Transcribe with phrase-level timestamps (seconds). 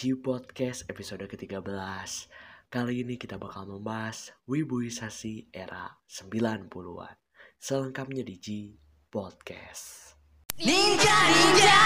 [0.00, 1.60] G Podcast episode ke-13
[2.72, 6.72] Kali ini kita bakal membahas Wibuisasi era 90-an
[7.60, 8.48] Selengkapnya di G
[9.12, 10.16] Podcast.
[10.56, 11.84] Ninja Ninja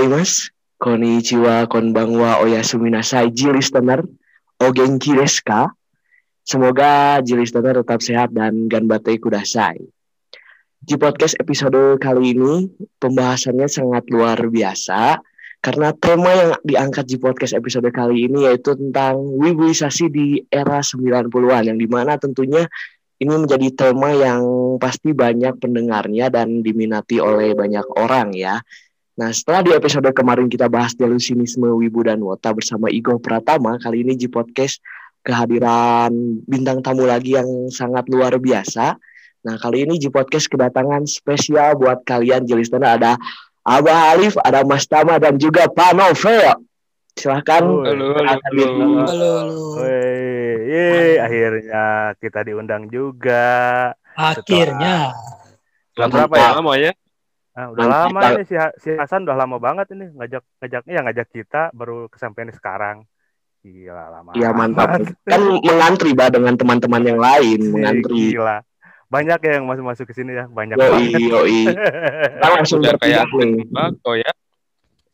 [0.00, 0.48] gozaimasu
[0.80, 4.00] Konnichiwa, konbanwa, oyasumi nasai, G listener
[4.64, 5.68] O genki desu ka?
[6.40, 9.76] Semoga G listener tetap sehat dan ganbatte kudasai
[10.80, 15.20] Di podcast episode kali ini pembahasannya sangat luar biasa
[15.60, 21.68] karena tema yang diangkat di podcast episode kali ini yaitu tentang wibuisasi di era 90-an
[21.68, 22.64] yang di mana tentunya
[23.20, 24.40] ini menjadi tema yang
[24.80, 28.56] pasti banyak pendengarnya dan diminati oleh banyak orang ya.
[29.20, 34.00] Nah setelah di episode kemarin kita bahas delusionisme Wibu dan Wota bersama Igo Pratama, kali
[34.00, 34.80] ini di podcast
[35.20, 36.08] kehadiran
[36.48, 38.96] bintang tamu lagi yang sangat luar biasa.
[39.44, 43.20] Nah kali ini di podcast kedatangan spesial buat kalian di listener ada
[43.60, 46.56] Abah Alif, ada Mas Tama dan juga Pak Novel.
[47.12, 47.60] Silahkan.
[47.60, 48.64] Halo, halo, halo.
[49.04, 49.60] Halo, halo.
[49.84, 53.92] Woi, yeay, akhirnya kita diundang juga.
[54.16, 55.12] Akhirnya.
[55.92, 56.32] Mantap.
[56.32, 56.92] berapa ya lama ya?
[57.50, 61.00] Nah, udah lama ini si, Ha- si Hasan udah lama banget ini ngajak ngajaknya ya
[61.02, 63.02] ngajak kita baru kesampaian sekarang.
[63.60, 64.30] Gila lama.
[64.38, 65.02] Iya mantap.
[65.26, 68.32] Kan mengantri bah dengan teman-teman yang lain, mengantri.
[68.38, 68.62] Gila.
[69.10, 71.18] Banyak ya yang masuk-masuk ke sini ya, banyak Yoi, banget.
[71.18, 71.60] yoi.
[72.38, 73.66] Kita langsung berpindah nih.
[73.66, 74.32] sembako ya.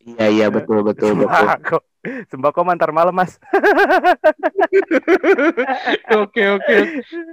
[0.07, 1.33] Iya, iya betul, betul, betul.
[1.33, 1.77] Sembako,
[2.31, 3.35] sembako mantar malam mas.
[6.23, 6.77] Oke oke.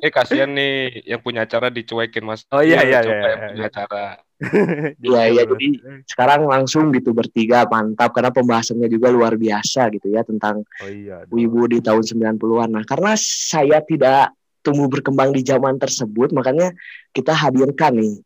[0.02, 2.42] Eh kasihan nih yang punya acara dicuekin mas.
[2.50, 3.48] Oh, iya, iya, iya, yang iya.
[3.54, 4.23] punya acara.
[5.08, 5.42] Iya, iya.
[5.48, 5.68] Jadi
[6.08, 11.24] sekarang langsung gitu bertiga mantap karena pembahasannya juga luar biasa gitu ya tentang Oh iya.
[11.28, 12.70] wibu di tahun 90-an.
[12.74, 14.32] Nah, karena saya tidak
[14.64, 16.72] tumbuh berkembang di zaman tersebut, makanya
[17.12, 18.16] kita hadirkan nih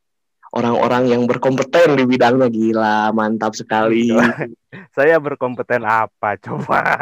[0.55, 4.09] orang-orang yang berkompeten di bidangnya gila, mantap sekali.
[4.97, 6.81] Saya berkompeten apa coba?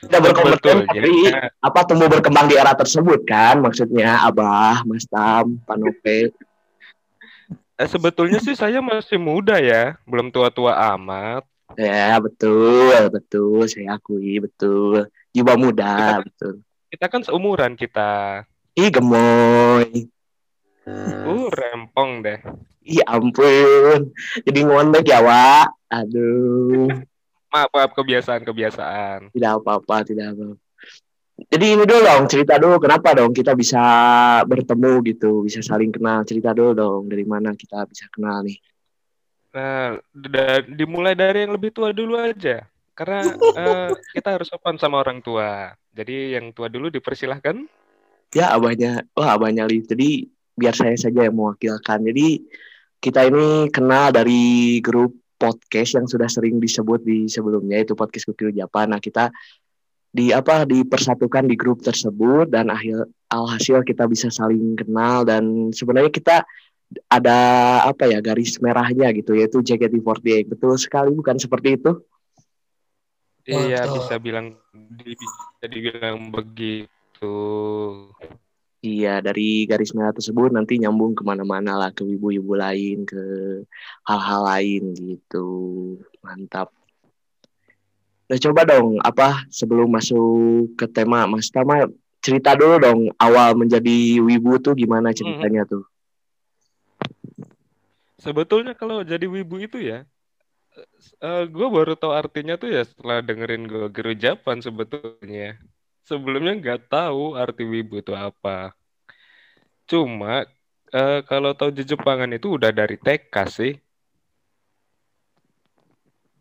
[0.00, 0.88] Kita berkompeten Betul.
[0.88, 1.14] tapi Jadi
[1.60, 3.60] apa tumbuh berkembang di era tersebut kan?
[3.60, 6.32] Maksudnya Abah, Mas Tam, Pak Novel.
[7.80, 11.48] Eh, sebetulnya sih saya masih muda ya, belum tua-tua amat.
[11.80, 13.64] Ya, betul, betul.
[13.64, 15.08] Saya akui, betul.
[15.32, 16.60] Jiwa muda, betul.
[16.92, 18.44] Kita kan seumuran kita.
[18.76, 20.10] Ih, gemoy.
[20.84, 22.38] Uh, rempong deh.
[22.84, 24.10] Ih, ampun.
[24.42, 25.70] Jadi ngondek ya, Wak.
[25.88, 26.90] Aduh.
[27.50, 29.30] Maaf, maaf kebiasaan kebiasaan.
[29.30, 30.58] Tidak apa-apa, tidak apa
[31.50, 33.82] Jadi ini dulu dong, cerita dulu kenapa dong kita bisa
[34.46, 36.22] bertemu gitu, bisa saling kenal.
[36.22, 38.54] Cerita dulu dong, dari mana kita bisa kenal nih.
[39.50, 42.62] Nah, da- dimulai dari yang lebih tua dulu aja.
[42.94, 43.34] Karena
[43.66, 45.74] eh, kita harus sopan sama orang tua.
[45.90, 47.66] Jadi yang tua dulu dipersilahkan.
[48.30, 49.90] Ya, abahnya, wah abahnya Liv.
[49.90, 51.98] Jadi biar saya saja yang mewakilkan.
[52.06, 52.46] Jadi
[53.02, 58.54] kita ini kenal dari grup podcast yang sudah sering disebut di sebelumnya itu podcast Kukil
[58.54, 58.94] Japan.
[58.94, 59.32] Nah, kita
[60.10, 66.10] di apa dipersatukan di grup tersebut dan akhir alhasil kita bisa saling kenal dan sebenarnya
[66.10, 66.42] kita
[67.06, 67.38] ada
[67.86, 72.02] apa ya garis merahnya gitu yaitu JKT48 betul sekali bukan seperti itu
[73.50, 73.94] Iya, Betul.
[73.98, 74.46] bisa bilang
[75.00, 77.34] bisa dibilang begitu.
[78.80, 83.20] Iya, dari garis merah tersebut nanti nyambung ke mana-mana lah ke ibu-ibu lain, ke
[84.08, 85.48] hal-hal lain gitu.
[86.24, 86.72] Mantap.
[88.30, 91.90] Nah, coba dong, apa sebelum masuk ke tema, Mas Tama
[92.22, 95.82] cerita dulu dong awal menjadi wibu tuh gimana ceritanya tuh?
[98.22, 100.06] Sebetulnya kalau jadi wibu itu ya,
[101.18, 105.58] eh gue baru tahu artinya tuh ya setelah dengerin gue Guru Japan sebetulnya.
[106.06, 108.78] Sebelumnya nggak tahu arti wibu itu apa.
[109.90, 110.46] Cuma
[110.94, 113.74] eh, kalau tahu di Jepangan itu udah dari TK sih.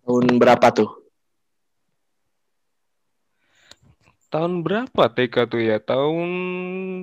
[0.05, 0.98] Tahun berapa tuh?
[4.29, 5.77] Tahun berapa TK tuh ya?
[5.81, 6.29] Tahun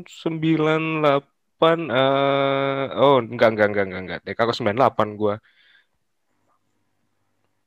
[0.06, 4.20] 98 eh oh enggak enggak enggak enggak enggak.
[4.23, 5.34] TK kok 98 gua.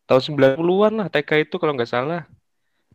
[0.07, 2.23] Tahun 90-an lah TK itu kalau nggak salah.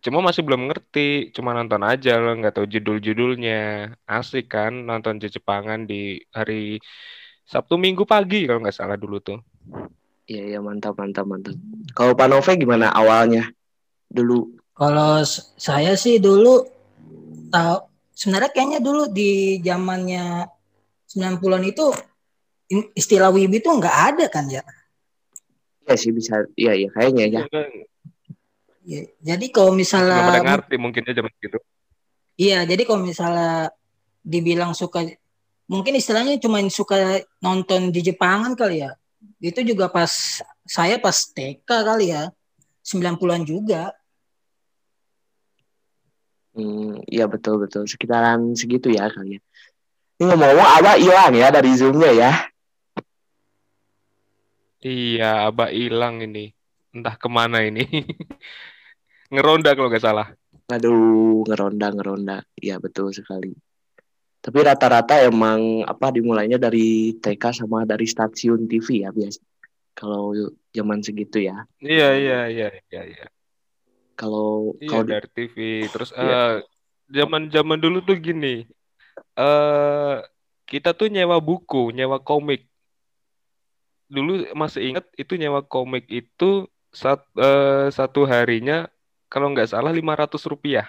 [0.05, 3.95] Cuma masih belum ngerti, cuma nonton aja loh, nggak tahu judul-judulnya.
[4.05, 6.77] Asik kan nonton Jepangan di hari
[7.45, 9.41] Sabtu Minggu pagi kalau nggak salah dulu tuh.
[10.25, 11.57] Iya, iya mantap, mantap, mantap.
[11.93, 13.53] Kalau Pak Nove gimana awalnya?
[14.09, 15.23] Dulu Kalau
[15.55, 16.67] saya sih dulu
[17.55, 17.77] tahu
[18.11, 20.51] sebenarnya kayaknya dulu di zamannya
[21.15, 21.87] 90-an itu
[22.99, 24.67] istilah wibi itu nggak ada kan ya.
[25.87, 26.43] Iya sih bisa.
[26.59, 27.43] Iya iya kayaknya ya.
[28.85, 31.57] Ya, Jadi kalau misalnya ngerti mungkin aja zaman gitu.
[32.37, 33.73] iya, jadi kalau misalnya
[34.21, 35.09] dibilang suka
[35.65, 38.93] mungkin istilahnya cuma suka nonton di Jepangan kali ya.
[39.41, 42.29] Itu juga pas saya pas TK kali ya.
[42.85, 43.97] 90-an juga.
[46.55, 49.41] Hmm, iya betul betul sekitaran segitu ya kali ya.
[50.23, 52.33] Ini ngomong-ngomong hilang ya dari zoomnya ya.
[54.85, 56.55] Iya, Abah hilang ini.
[56.95, 57.83] Entah ke mana ini.
[59.35, 60.31] Ngeronda kalau nggak salah.
[60.71, 62.37] Aduh ngeronda ngeronda.
[62.55, 63.51] Iya betul sekali.
[64.45, 69.41] Tapi rata-rata emang apa dimulainya dari TK sama dari stasiun TV ya biasa.
[69.97, 70.37] Kalau
[70.71, 71.65] zaman segitu ya.
[71.81, 73.27] Iya, iya, iya, iya, iya.
[74.15, 75.57] Kalau Iya kalau di- dari TV.
[75.91, 76.23] Terus Iya.
[76.23, 76.55] eh
[77.11, 78.65] zaman-zaman dulu tuh gini.
[79.35, 80.17] Eh
[80.65, 82.67] kita tuh nyewa buku, nyewa komik.
[84.09, 88.87] Dulu masih ingat itu nyewa komik itu sat, eh, satu harinya
[89.27, 90.87] kalau nggak salah 500 rupiah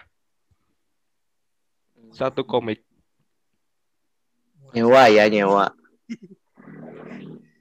[2.16, 2.80] satu komik.
[4.76, 5.72] nyewa ya nyewa.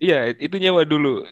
[0.03, 1.23] Iya, itu nyewa dulu.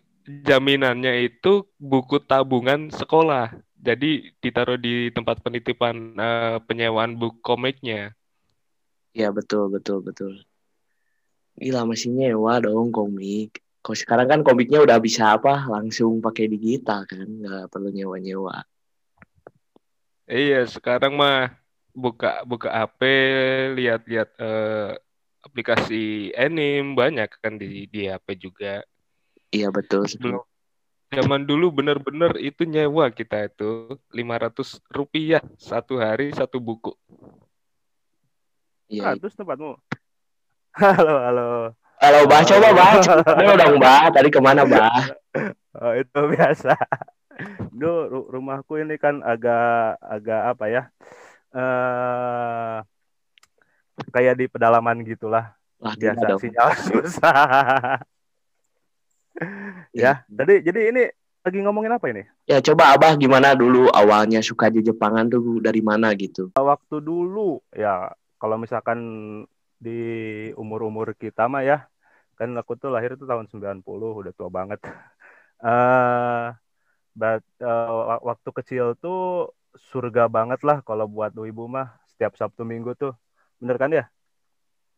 [0.46, 3.50] Jaminannya itu buku tabungan sekolah.
[3.82, 8.14] Jadi ditaruh di tempat penitipan eh, penyewaan buku komiknya.
[9.18, 10.32] Iya betul betul betul.
[11.62, 13.50] Gila masih nyewa dong komik.
[13.82, 18.62] Kalau sekarang kan komiknya udah bisa apa langsung pakai digital kan, nggak perlu nyewa-nyewa.
[20.30, 21.50] Iya, sekarang mah
[21.92, 23.00] buka buka HP,
[23.76, 24.90] lihat-lihat eh,
[25.46, 28.86] aplikasi anime banyak kan di di HP juga.
[29.52, 30.06] Iya betul.
[30.08, 30.51] sekali.
[31.12, 36.96] Zaman dulu bener-bener itu nyewa kita itu 500 rupiah satu hari satu buku.
[38.88, 39.12] Iya.
[39.12, 39.76] Ratus tempatmu.
[40.80, 41.48] Halo, halo.
[42.00, 44.08] Halo Bah, coba Bah, coba dong Bah.
[44.16, 44.88] Tadi ke mana Bah?
[45.72, 46.76] Oh, itu biasa.
[47.72, 50.82] Duh, ru- rumahku ini kan agak agak apa ya?
[51.52, 52.76] Eh
[54.12, 55.56] kayak di pedalaman gitulah.
[55.80, 56.40] Wah, tidak Biasa dong.
[56.40, 57.36] sinyal susah.
[59.94, 61.02] Ya, jadi jadi ini
[61.42, 62.22] lagi ngomongin apa ini?
[62.46, 66.54] Ya coba Abah gimana dulu awalnya suka di Jepangan tuh dari mana gitu?
[66.54, 68.98] Waktu dulu ya kalau misalkan
[69.82, 69.98] di
[70.54, 71.78] umur-umur kita mah ya
[72.38, 74.80] kan aku tuh lahir tuh tahun 90 udah tua banget.
[75.62, 76.46] Eh
[77.14, 82.66] but, eh, wa- waktu kecil tuh surga banget lah kalau buat ibu mah setiap Sabtu
[82.66, 83.14] Minggu tuh.
[83.62, 84.10] Bener kan ya?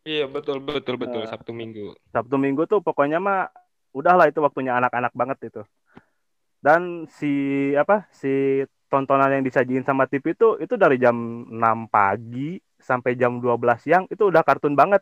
[0.08, 1.92] Iya, betul betul betul Eh, Sabtu Minggu.
[2.16, 3.52] Sabtu Minggu tuh pokoknya mah
[3.94, 5.62] udahlah itu waktunya anak-anak banget itu.
[6.58, 7.32] Dan si
[7.78, 11.14] apa si tontonan yang disajiin sama TV itu itu dari jam
[11.48, 15.00] 6 pagi sampai jam 12 siang itu udah kartun banget.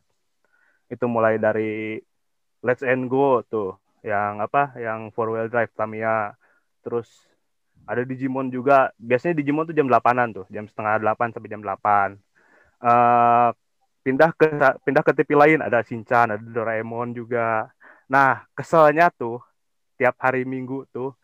[0.93, 1.99] Itu mulai dari
[2.63, 6.37] Let's and Go tuh yang apa yang four wheel drive Tamiya.
[6.85, 7.09] Terus
[7.87, 8.91] ada Digimon juga.
[8.99, 12.19] Biasanya Digimon tuh jam 8-an tuh, jam setengah 8 sampai jam 8.
[12.83, 13.51] Eh
[14.03, 14.47] pindah ke
[14.83, 17.71] pindah ke TV lain ada Shinchan, ada Doraemon juga.
[18.13, 19.41] Nah, keselnya tuh
[19.97, 21.17] tiap hari Minggu tuh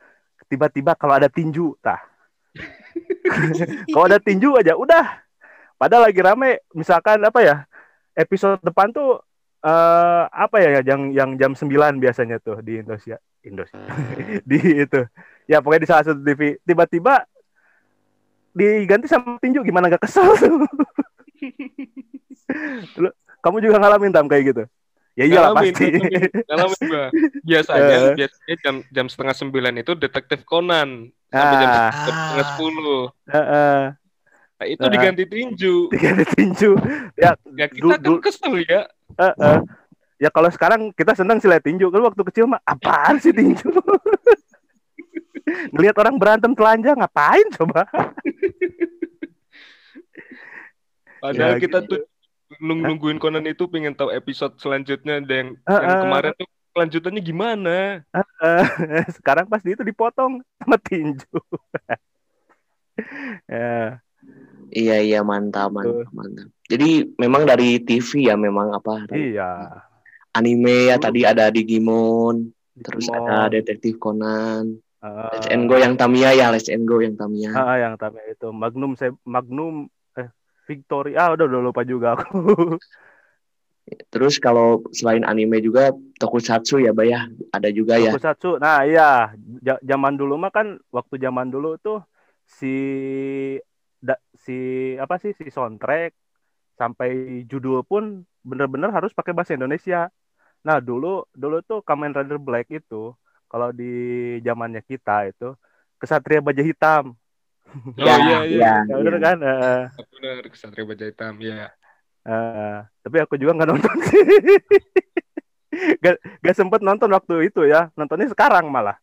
[0.48, 2.00] tiba-tiba kalau ada tinju, tah.
[3.92, 5.20] kalau ada tinju aja udah.
[5.76, 7.56] Padahal lagi rame, misalkan apa ya?
[8.16, 9.20] Episode depan tuh
[9.58, 13.20] eh apa ya yang yang jam 9 biasanya tuh di Indonesia.
[13.44, 13.76] Indonesia.
[14.48, 15.00] di itu.
[15.44, 17.28] Ya pokoknya di salah satu TV tiba-tiba
[18.56, 20.64] diganti sama tinju gimana gak kesel tuh.
[23.02, 24.64] Lu- kamu juga ngalamin tam kayak gitu?
[25.18, 25.86] Ya iyalah Ngalamin, pasti.
[26.46, 27.04] ngalamin, gua.
[27.42, 28.14] Biasanya, Eh.
[28.14, 31.90] biasanya jam jam setengah sembilan itu detektif Conan sampai jam Ah.
[32.06, 33.02] setengah sepuluh.
[33.26, 33.78] Heeh.
[34.58, 34.88] Nah, itu Ah.
[34.88, 35.74] diganti tinju.
[35.92, 36.70] Diganti tinju.
[37.14, 38.86] Ya, Ya kita kan kesel ya.
[39.18, 39.56] heeh.
[40.18, 41.88] Ya kalau sekarang kita senang sih lihat tinju.
[41.88, 43.70] Kalau waktu kecil mah apaan sih tinju?
[45.74, 47.86] Ngelihat orang berantem telanjang ngapain coba?
[51.18, 51.90] Padahal Ya, kita gitu.
[51.90, 52.00] tuh
[52.58, 57.76] nung- nungguin Conan itu pengen tahu episode selanjutnya yang, Ah, yang kemarin tuh kelanjutannya gimana.
[58.40, 58.64] Eh,
[59.16, 61.26] sekarang pasti itu dipotong sama tinju.
[63.48, 63.98] ya,
[64.68, 66.46] Iya iya mantap mantap mantap.
[66.68, 69.82] Jadi memang dari TV ya memang apa iya.
[70.30, 73.24] anime ya Dulu- tadi ada Digimon, terus Digimon.
[73.24, 77.54] ada Detektif Conan, Eh, Let's and Go yang Tamiya ya Let's and Go yang Tamiya.
[77.54, 79.86] ah, yang tapi itu Magnum saya Magnum
[80.68, 82.76] Victory ah udah udah lupa juga aku.
[84.12, 85.88] Terus kalau selain anime juga
[86.20, 87.24] Tokusatsu ya Bay ya
[87.56, 88.12] ada juga ya.
[88.12, 88.60] Tokusatsu.
[88.60, 89.32] Nah, iya,
[89.64, 92.04] Ja- zaman dulu mah kan waktu zaman dulu tuh
[92.44, 92.68] si
[93.98, 94.54] da- si
[94.98, 96.14] apa sih si soundtrack
[96.78, 100.08] sampai judul pun bener-bener harus pakai bahasa Indonesia.
[100.66, 103.14] Nah dulu dulu tuh Kamen Rider Black itu
[103.50, 103.90] kalau di
[104.46, 105.54] zamannya kita itu
[106.00, 107.14] Kesatria Baja Hitam.
[107.68, 108.58] Oh Ya, iya iya.
[108.58, 108.72] ya.
[108.88, 109.36] Ya, bener kan?
[109.44, 109.80] Eh,
[110.16, 111.68] Benar Kesatria Baja Hitam ya.
[112.28, 114.24] eh, tapi aku juga nggak nonton sih.
[116.04, 117.92] gak, gak sempet nonton waktu itu ya.
[117.94, 118.96] Nontonnya sekarang malah.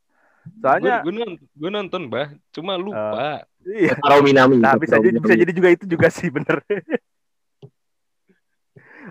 [0.62, 3.46] Soalnya Gue nonton, gue nonton bah, cuma lupa.
[3.66, 3.98] iya.
[4.02, 4.62] Taro Minami.
[4.62, 6.62] Nah, bisa jadi bisa jadi juga itu juga sih bener.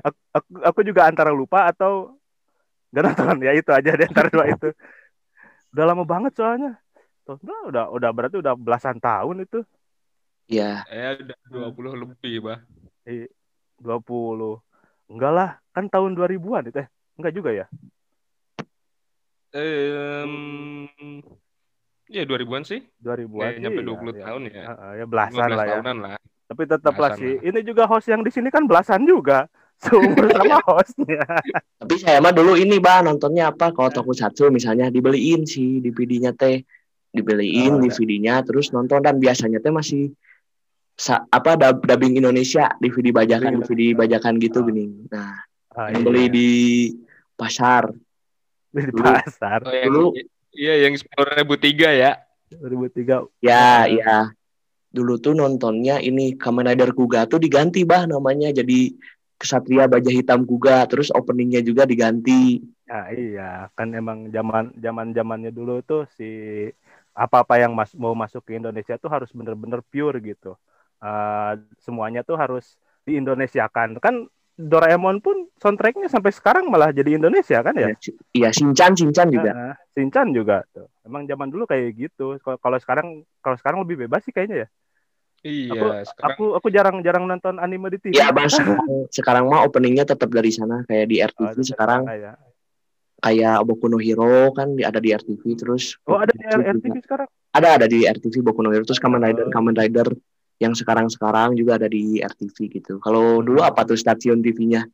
[0.06, 2.14] aku, aku, aku juga antara lupa atau
[2.94, 4.68] nggak nonton ya itu aja di antara dua itu.
[5.74, 6.78] Udah lama banget soalnya.
[7.24, 9.64] Tuh, udah, udah udah berarti udah belasan tahun itu.
[10.44, 12.60] Ya, Eh udah 20 lebih bah.
[13.08, 13.32] Eh,
[13.80, 14.60] 20.
[15.08, 16.84] Enggak lah, kan tahun 2000-an itu.
[16.84, 17.66] Eh, enggak juga ya?
[19.56, 20.32] Em,
[22.12, 22.84] ya 2000-an sih.
[23.00, 23.56] 2000-an.
[23.56, 24.52] Eh, nyampe sih, 20 ya, tahun ya.
[24.52, 24.64] ya.
[24.68, 25.72] Heeh, ya belasan 15 lah ya.
[25.72, 26.16] tahunan lah.
[26.44, 27.32] Tapi tetap lah sih.
[27.40, 29.48] Ini juga host yang di sini kan belasan juga.
[29.84, 31.24] Seumur sama hostnya.
[31.82, 36.62] tapi saya mah dulu ini bah nontonnya apa kalau tokusatsu misalnya dibeliin sih DVD-nya teh
[37.14, 37.88] dibeliin Oh, ya.
[37.88, 40.10] DVD-nya terus nonton dan biasanya teh masih
[40.92, 44.66] sa- apa dub- dubbing Indonesia DVD bajakan DVD bajakan gitu Oh.
[44.66, 45.38] gini nah
[45.70, 46.06] Ah, yang iya.
[46.06, 46.50] beli di
[47.32, 47.90] pasar
[48.70, 49.02] di dulu.
[49.02, 49.58] pasar.
[49.60, 50.06] Oh, yang, Dulu.
[50.52, 52.14] iya yang 10.003 ya.
[52.52, 53.82] 2003 ya Ah.
[53.84, 54.16] ya
[54.88, 58.94] dulu tuh nontonnya ini Kamen Rider Kuga tuh diganti bah namanya jadi
[59.34, 65.50] Kesatria Baja Hitam Kuga terus openingnya juga diganti Ya iya, kan emang zaman zaman zamannya
[65.50, 66.28] dulu tuh si
[67.14, 70.58] apa-apa yang mas, mau masuk ke Indonesia tuh harus bener-bener pure gitu.
[70.98, 72.74] Eh, semuanya tuh harus
[73.06, 74.02] di Indonesiakan.
[74.02, 77.90] Kan Doraemon pun soundtracknya sampai sekarang malah jadi Indonesia kan ya?
[77.90, 80.86] ya, si- iya Shinchan Shinchan juga Heeh, Shinchan juga tuh.
[81.02, 82.38] Emang zaman dulu kayak gitu.
[82.38, 84.68] Kalau sekarang kalau sekarang lebih bebas sih kayaknya ya.
[85.44, 88.12] Iya, sekarang Aku aku jarang-jarang nonton anime di TV.
[88.16, 88.78] Ya, Bang, sekarang,
[89.12, 92.38] sekarang mah openingnya tetap dari sana kayak di Oh, RTV itu sekarang kayak-
[93.24, 97.28] kayak Boku no Hero kan ada di RTV terus Oh, ada di RTV sekarang.
[97.50, 99.52] ada ada di RTV Boku no Hero terus Kamen Rider Oh.
[99.52, 100.12] Kamen Rider
[100.60, 103.00] yang sekarang-sekarang juga ada di RTV gitu.
[103.00, 103.70] Kalau dulu Hmm.
[103.72, 104.84] apa tuh stasiun TV-nya?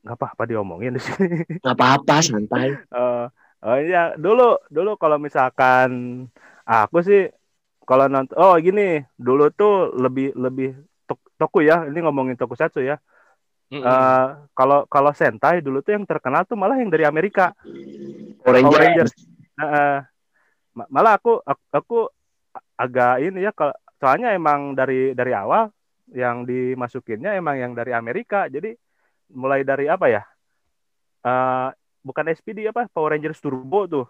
[0.00, 1.44] Nggak apa-apa diomongin di sini.
[1.64, 2.68] Nggak apa-apa santai.
[2.72, 3.24] Eh,
[3.66, 6.24] oh iya, dulu dulu kalau misalkan
[6.64, 7.28] aku sih
[7.84, 10.72] kalau nonton oh gini, dulu tuh lebih lebih
[11.04, 11.84] tok- toku ya.
[11.84, 12.96] Ini ngomongin tokusatsu ya.
[13.70, 17.54] Eh, kalau kalau Sentai dulu tuh yang terkenal tuh malah yang dari Amerika.
[18.42, 19.06] Power Power Ranger.
[19.06, 19.12] Rangers.
[20.74, 21.98] Ma- malah aku aku, aku
[22.74, 25.70] agak ini ya kalau soalnya emang dari dari awal
[26.10, 28.50] yang dimasukinnya emang yang dari Amerika.
[28.50, 28.74] Jadi
[29.38, 30.22] mulai dari apa ya?
[31.22, 31.68] Eh,
[32.02, 34.06] bukan SPD apa Power Rangers Turbo tuh.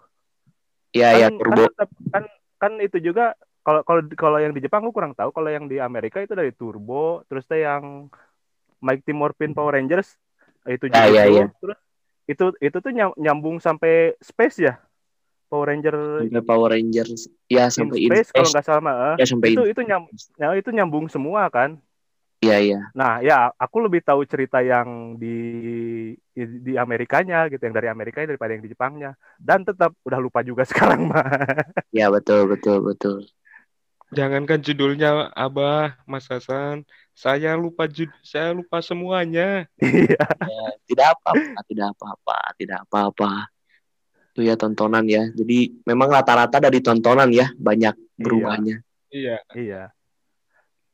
[0.97, 1.63] Ya ya kan, Turbo.
[1.77, 2.25] kan, kan
[2.57, 5.77] kan itu juga kalau kalau kalau yang di Jepang aku kurang tahu kalau yang di
[5.77, 8.09] Amerika itu dari Turbo terus teh yang
[8.81, 10.17] Mighty Morphin Power Rangers
[10.69, 11.37] itu Ya, juga ya, tuh.
[11.41, 11.47] ya.
[11.61, 11.79] terus
[12.31, 14.75] itu itu tuh nyam- nyambung sampai space ya
[15.51, 15.97] Power Ranger
[16.27, 17.21] Sampai Power Rangers.
[17.51, 18.53] Ya in sampai in space kalau space.
[18.55, 19.17] nggak salah mah, eh.
[19.21, 20.03] Ya sampai itu in itu nyam,
[20.39, 21.79] ya, itu nyambung semua kan
[22.41, 22.81] Iya iya.
[22.91, 25.31] nah ya aku lebih tahu cerita yang di
[26.35, 30.41] di, di Amerikanya gitu yang dari Amerika daripada yang di Jepangnya dan tetap udah lupa
[30.43, 31.23] juga sekarang mah
[31.91, 33.27] Ya betul betul betul.
[34.11, 36.83] Jangankan judulnya Abah, Mas Hasan,
[37.13, 39.67] saya lupa jud saya lupa semuanya.
[39.83, 43.31] iya Ya, tidak apa-apa, tidak apa-apa, tidak apa-apa.
[44.33, 45.27] Itu ya tontonan ya.
[45.31, 48.81] Jadi memang rata-rata dari tontonan ya banyak berubahnya.
[49.11, 49.83] Iya, iya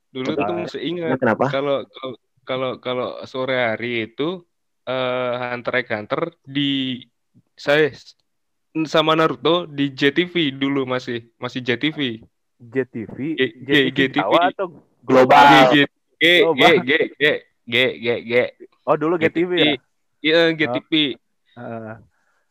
[0.08, 1.46] dulu Tapi- tuh masih Ya, ingat kenapa?
[1.52, 1.84] kalau
[2.46, 4.40] kalau kalau sore hari itu
[4.88, 7.02] eh Hunter x Hunter di
[7.52, 7.92] saya
[8.88, 12.24] sama Naruto di JTV dulu masih masih JTV.
[12.56, 14.16] JTV, G- JTV GTV.
[14.24, 14.66] Jawa atau
[15.04, 15.44] Global.
[15.76, 17.24] G G G Oh, G G G
[17.66, 18.32] G G G
[18.86, 19.74] Oh dulu GTV ya?
[20.22, 20.90] Iya GTV
[21.56, 21.94] Heeh.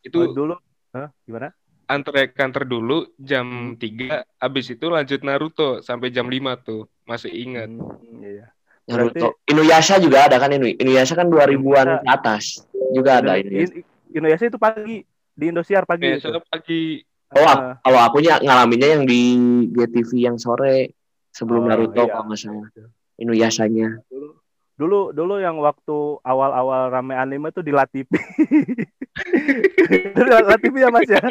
[0.06, 0.54] itu oh, dulu,
[0.94, 1.10] Hah?
[1.26, 1.50] gimana?
[1.86, 7.70] X Hunter dulu jam 3 habis itu lanjut Naruto sampai jam 5 tuh masih ingat.
[7.70, 8.50] Hmm, iya.
[8.90, 9.38] Naruto.
[9.46, 12.66] Inuyasha juga ada kan Inu Inuyasha kan 2000-an ke atas.
[12.90, 13.70] Juga ada Inuyasha.
[13.78, 15.02] In- Indonesia itu pagi
[15.34, 16.26] di Indosiar pagi itu.
[16.26, 17.02] Biasanya pagi
[17.34, 17.74] Oh, Heeh.
[17.82, 19.22] kalau aku ya ngalaminnya yang di
[19.74, 20.94] GTV yang sore
[21.34, 22.14] sebelum Oh, Naruto iya.
[22.14, 22.66] kalau nggak salah.
[23.16, 24.04] Inuyashanya.
[24.12, 24.28] Dulu,
[24.76, 28.16] dulu dulu yang waktu awal-awal rame anime tuh di Latipi.
[30.16, 31.22] Dulu Latipi ya Mas ya?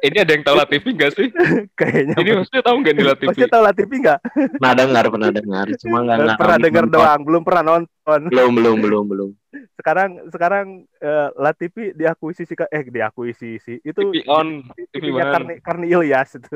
[0.00, 1.28] ini ada yang tahu La TV nggak sih?
[1.76, 2.16] Kayaknya.
[2.16, 3.26] Ini maksudnya tahu nggak di La TV?
[3.28, 4.18] Maksudnya tahu Latipi nggak?
[4.56, 5.66] Pernah dengar, pernah dengar.
[5.76, 8.20] Cuma nggak Pernah ngalamin dengar doang, belum pernah nonton.
[8.32, 9.30] Belum, belum, belum, belum.
[9.76, 10.66] Sekarang sekarang
[11.02, 13.84] eh, Latipi diakuisisi ke- eh diakuisisi.
[13.84, 14.64] Itu TV on,
[14.94, 15.04] TV.
[15.12, 16.54] Karni, Karni Ilyas itu.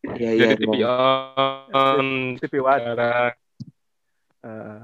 [0.00, 0.46] Iya iya.
[0.56, 2.06] Jadi TV on
[2.40, 2.80] TV One.
[2.80, 3.32] sekarang.
[4.40, 4.80] Eh,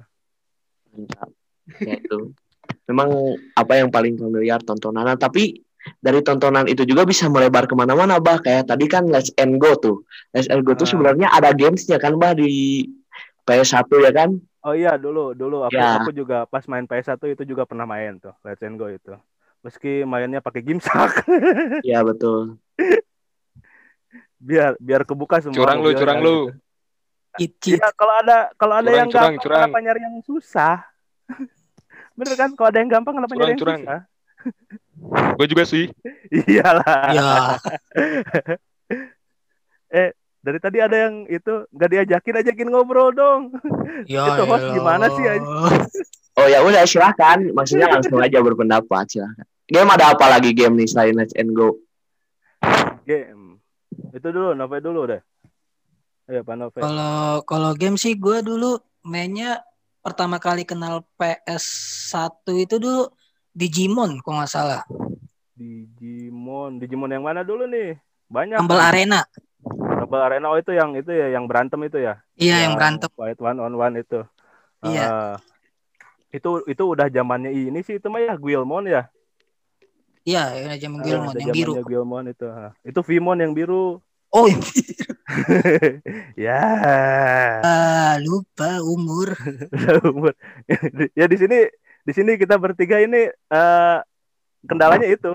[0.92, 1.30] Mantap.
[1.80, 2.18] Ya itu.
[2.86, 3.08] Memang
[3.56, 5.16] apa yang paling familiar tontonan.
[5.16, 5.64] Tapi
[6.02, 8.38] dari tontonan itu juga bisa melebar ke mana-mana, bah.
[8.42, 10.04] Kayak tadi kan Let's and Go tuh.
[10.34, 12.84] Let's and Go tuh sebenarnya ada gamesnya kan, bah di
[13.46, 14.30] PS1 ya kan?
[14.66, 16.02] Oh iya dulu dulu aku Ya.
[16.02, 19.14] aku juga pas main PS1 itu juga pernah main tuh Let's and Go itu.
[19.62, 21.22] Meski mainnya pakai gimsak
[21.86, 22.58] Iya betul.
[24.36, 25.56] biar biar kebuka semua.
[25.56, 26.26] Curang lu, curang gitu.
[26.26, 26.38] lu.
[27.36, 27.52] Cheat.
[27.76, 29.60] Iya kalau ada kalau ada Curang, yang curang, gampang curang.
[29.68, 30.74] kenapa nyari yang susah?
[32.18, 32.50] Bener kan?
[32.56, 34.00] Kalau ada yang gampang kenapa nyari yang Curang, curang.
[34.00, 34.00] susah?
[35.36, 35.84] Gue juga sih.
[36.48, 37.04] Iyalah.
[37.12, 37.28] Ya,
[40.46, 43.50] Dari tadi ada yang itu nggak diajakin ajakin ngobrol dong.
[44.06, 44.30] ya.
[44.30, 45.26] Itu host gimana sih?
[46.38, 47.50] Oh ya udah silahkan.
[47.50, 49.42] Maksudnya langsung aja berpendapat silahkan.
[49.66, 51.82] Game ada apa lagi game nih selain Let's and Go?
[53.02, 53.55] Game.
[54.16, 55.20] Itu dulu, Nove dulu deh.
[56.32, 56.80] Ayo Pak Nove.
[56.80, 59.60] Kalau kalau game sih gue dulu mainnya
[60.00, 63.12] pertama kali kenal PS1 itu dulu
[63.52, 64.82] Digimon kalau nggak salah.
[65.52, 68.00] Digimon, Digimon yang mana dulu nih?
[68.32, 68.56] Banyak.
[68.56, 69.20] Rumble Arena.
[69.68, 72.16] Rumble Arena oh itu yang itu ya, yang berantem itu ya.
[72.40, 73.12] Iya yang berantem.
[73.12, 74.24] Fight one on one itu.
[74.80, 75.06] Iya.
[75.08, 75.36] Ah.
[76.34, 79.08] itu itu udah zamannya ini sih itu mah ya Guilmon ya.
[80.26, 81.72] Iya, yang zaman Ah, Gilmon udah yang biru.
[81.86, 82.46] Guilmon itu.
[82.50, 82.74] Ah.
[82.82, 84.02] Itu Vimon yang biru.
[84.34, 84.46] Oh,
[86.36, 86.60] ya.
[87.62, 89.32] ah, lupa umur.
[90.04, 90.32] Umur.
[91.14, 91.58] ya di sini
[92.06, 93.98] di sini kita bertiga ini eh
[94.66, 95.32] kendalanya itu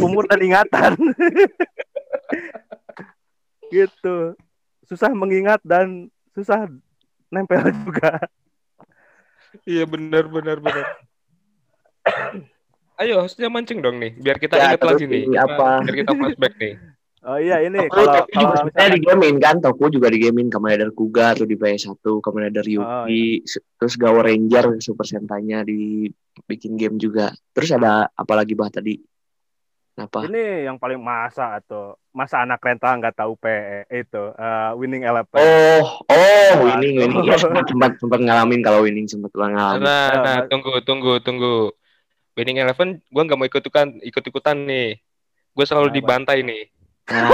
[0.00, 0.92] umur dan ingatan.
[3.74, 4.36] gitu.
[4.88, 6.68] Susah mengingat dan susah
[7.28, 8.20] nempel juga.
[9.68, 10.86] Iya benar benar benar.
[13.00, 15.24] Ayo hostnya mancing dong nih, biar kita Ya, ingat lagi nih.
[15.34, 15.82] apa?
[15.82, 16.72] Biar kita flashback nih.
[17.22, 20.18] Oh iya ini Toku, kalau juga kalau sebenarnya misalkan di gamein kan, Toku juga di
[20.18, 25.06] gamein Kamen Rider Kuga tuh di PS1, Kamen Rider Yuki, Oh, terus Gawa Ranger Super
[25.06, 27.30] Sentai-nya dibikin game juga.
[27.54, 28.98] Terus ada apa lagi bah tadi?
[29.92, 30.24] Apa?
[30.24, 35.36] ini yang paling masa atau masa anak rental nggak tahu PE itu eh, winning eleven.
[35.36, 37.28] Oh, oh, winning, winning.
[37.28, 39.84] Ya, sempat, sempat, sempat ngalamin kalau winning sempat ngalamin.
[39.84, 41.76] Nah, Ya, nah, tunggu, tunggu, tunggu.
[42.32, 44.96] Winning Eleven, gue nggak mau ikut ikutan, ikut ikutan nih.
[45.52, 45.98] Gue selalu Kenapa?
[46.00, 46.62] dibantai nih.
[47.10, 47.28] Nah,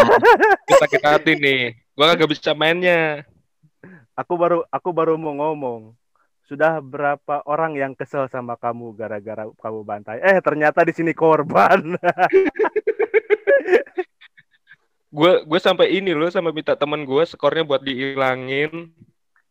[0.65, 1.77] Kita sakit hati nih.
[1.93, 3.27] Gue nggak bisa mainnya.
[4.17, 5.93] Aku baru aku baru mau ngomong.
[6.49, 10.17] Sudah berapa orang yang kesel sama kamu gara-gara kamu bantai?
[10.25, 11.85] Eh ternyata di sini korban.
[15.09, 18.93] Gue gue sampai ini loh, sampai minta teman gue skornya buat dihilangin.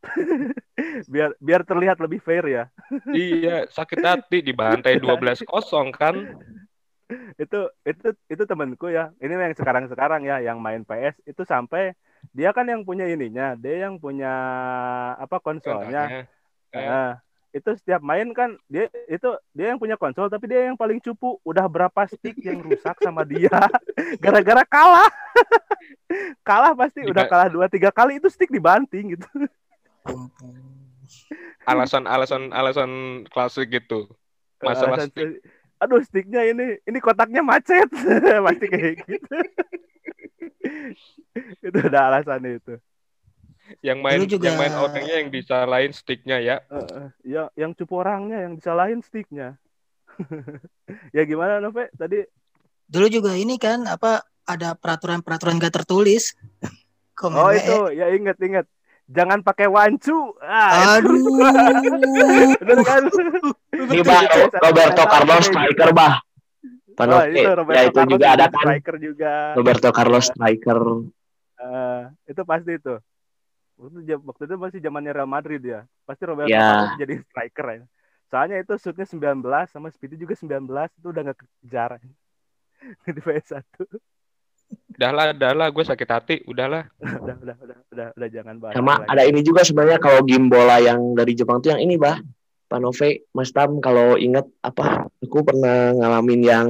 [1.12, 2.63] biar biar terlihat lebih fair ya.
[3.10, 6.38] iya, sakit hati dibantai 12 kosong kan.
[7.39, 9.15] Itu itu itu temanku ya.
[9.24, 11.96] Ini yang sekarang-sekarang ya yang main PS itu sampai
[12.36, 14.32] dia kan yang punya ininya, dia yang punya
[15.15, 16.04] apa konsolnya.
[16.12, 16.26] Eh,
[16.78, 17.24] Nah,
[17.56, 21.39] itu setiap main kan dia itu dia yang punya konsol tapi dia yang paling cupu.
[21.48, 23.50] Udah berapa stick yang rusak sama dia?
[24.24, 25.10] Gara-gara kalah.
[26.48, 29.28] Kalah pasti udah kalah dua tiga kali itu stick dibanting gitu.
[31.67, 32.91] Alasan alasan alasan
[33.28, 34.08] klasik gitu.
[34.63, 35.43] Masalah Alasan stick.
[35.78, 37.90] Aduh sticknya ini ini kotaknya macet.
[38.46, 39.36] Pasti kayak gitu.
[41.68, 42.76] Itu udah alasan itu.
[43.84, 46.58] Yang main Dulu juga- yang main orangnya yang disalahin sticknya ya.
[46.72, 49.56] Eh, eh, ya yang cupu orangnya yang disalahin sticknya.
[51.16, 51.92] Ya gimana Nove?
[51.94, 52.24] Tadi
[52.88, 56.34] Dulu juga ini kan apa ada peraturan-peraturan gak tertulis.
[57.12, 57.60] Komen oh WE.
[57.60, 57.78] itu.
[58.00, 58.08] ya?
[58.16, 58.66] Inget inget
[59.08, 61.00] jangan pakai wancu ah.
[61.00, 61.15] Aduh.
[62.67, 63.04] Bener kan?
[63.74, 64.22] ini bah
[64.67, 66.15] Roberto Carlos striker bah.
[66.17, 67.30] Oh, Panoke.
[67.30, 68.58] itu ya itu Carlos juga ada kan.
[68.58, 69.32] striker juga.
[69.54, 70.80] Roberto Carlos striker.
[71.58, 72.96] Eh, itu pasti itu.
[73.78, 75.86] Waktu, waktu itu masih zamannya Real Madrid ya.
[76.10, 76.58] Pasti Roberto Ya.
[76.89, 77.86] Carlos jadi striker ya.
[78.28, 80.65] Soalnya itu shootnya 19 sama speednya juga 19
[80.98, 81.91] itu udah gak kejar
[83.15, 83.62] di PS1.
[84.97, 86.89] Udahlah, udahlah, gue sakit hati, udahlah.
[87.23, 89.08] udah, udah, udah, udah, udah jangan bahas Sama lagi.
[89.13, 92.17] ada ini juga sebenarnya kalau game bola yang dari Jepang tuh yang ini bah.
[92.67, 95.08] Panove, Mas Tam kalau inget apa?
[95.23, 96.67] Aku pernah ngalamin yang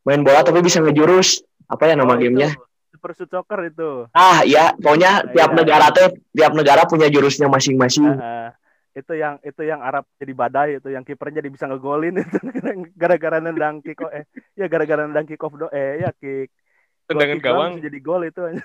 [0.00, 1.44] main bola tapi bisa ngejurus.
[1.68, 2.56] Apa ya nama Oh, gamenya?
[2.88, 4.08] Super Shoot Soccer itu.
[4.12, 5.56] Ah ya, pokoknya Ah, tiap iya.
[5.60, 8.08] negara tuh tiap negara punya jurusnya masing-masing.
[8.08, 8.48] Eh,
[8.96, 12.36] itu yang itu yang Arab jadi badai itu yang kipernya dia bisa ngegolin itu
[12.96, 16.48] gara-gara nendang kick eh ya gara-gara nendang kick off do eh ya kick
[17.10, 17.72] Tendangan gawang.
[17.82, 18.42] jadi gol itu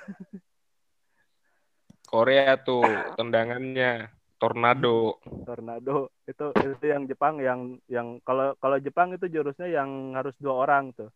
[2.06, 2.86] Korea tuh
[3.18, 5.18] tendangannya tornado.
[5.44, 6.14] tornado.
[6.30, 10.94] Itu itu yang Jepang yang yang kalau kalau Jepang itu jurusnya yang harus dua orang
[10.94, 11.10] tuh.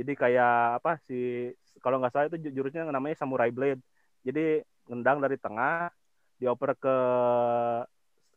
[0.00, 1.52] Jadi kayak apa sih
[1.84, 3.84] kalau nggak salah itu ju- jurusnya namanya samurai blade.
[4.24, 5.92] Jadi nendang dari tengah
[6.40, 6.96] dioper ke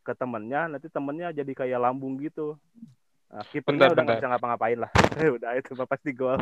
[0.04, 2.60] ke temennya nanti temennya jadi kayak lambung gitu.
[3.32, 4.92] Nah, kipernya udah nggak bisa ngapa-ngapain lah.
[5.40, 6.36] Udah itu pasti gol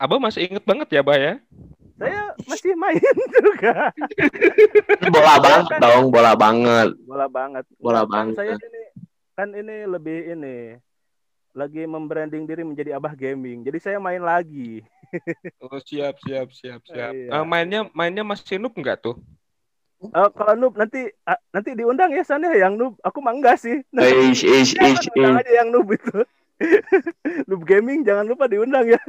[0.00, 1.36] Abah masih inget banget ya, Bah ya?
[1.94, 2.96] saya masih main
[3.36, 3.92] juga
[5.06, 6.88] Bola banget dong, bola banget.
[7.04, 8.34] bola banget Bola Kan banget.
[8.34, 8.82] saya ini
[9.30, 10.56] kan ini lebih ini
[11.52, 14.80] lagi membranding diri menjadi abah gaming jadi saya main lagi
[15.60, 17.12] Oh, siap, siap, siap, siap.
[17.12, 17.28] Iya.
[17.34, 19.20] Eh, mainnya mainnya masih noob nggak tuh?
[20.00, 23.84] Eh, kalau noob nanti ah, nanti diundang ya sana yang noob aku mah enggak sih
[23.92, 25.42] Eish, eish, Jangan eish, undang eish.
[25.44, 26.16] aja yang noob itu
[27.50, 29.00] noob gaming jangan lupa diundang ya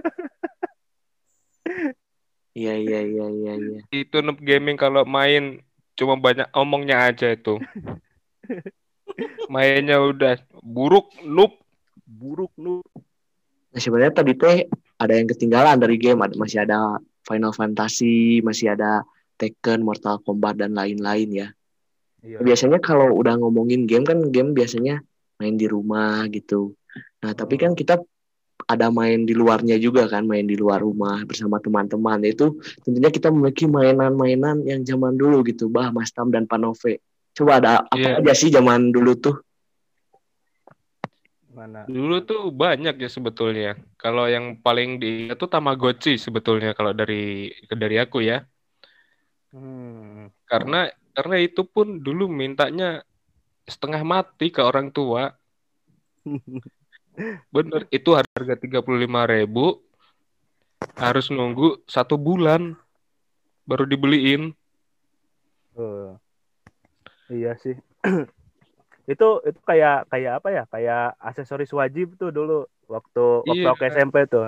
[2.51, 3.79] Iya, iya, iya, iya, iya.
[3.95, 5.63] Itu noob gaming kalau main
[5.95, 7.55] cuma banyak omongnya aja itu.
[9.53, 11.55] Mainnya udah buruk, noob.
[12.03, 12.83] buruk noob
[13.71, 14.67] Nah, sebenarnya tadi teh
[14.99, 19.07] ada yang ketinggalan dari game, ada masih ada Final Fantasy, masih ada
[19.39, 21.47] Tekken, Mortal Kombat dan lain-lain ya.
[22.21, 22.37] iya.
[22.43, 24.99] Biasanya kalau udah ngomongin game kan game biasanya
[25.39, 26.75] main di rumah gitu.
[27.23, 27.97] Nah, tapi kan kita
[28.73, 32.23] ada main di luarnya juga kan, main di luar rumah bersama teman-teman.
[32.23, 36.99] Itu tentunya kita memiliki mainan-mainan yang zaman dulu gitu, Bah, Mas Tam dan Panove.
[37.31, 38.19] Coba ada apa Iya.
[38.19, 39.35] aja sih zaman dulu tuh?
[41.51, 43.75] mana Dulu tuh banyak ya sebetulnya.
[43.99, 48.41] Kalau yang paling diingat tuh Tamagotchi sebetulnya kalau dari dari aku ya.
[49.51, 50.31] hmm.
[50.47, 53.03] Karena karena itu pun dulu mintanya
[53.67, 55.31] setengah mati ke orang tua.
[57.51, 59.83] Bener, itu harga 35.000 ribu
[60.97, 62.73] harus nunggu satu bulan
[63.67, 64.55] baru dibeliin.
[65.77, 66.19] Oh.
[67.31, 67.79] iya sih
[69.11, 74.27] itu itu kayak kayak apa ya kayak aksesoris wajib tuh dulu waktu waktu aku SMP
[74.27, 74.43] tuh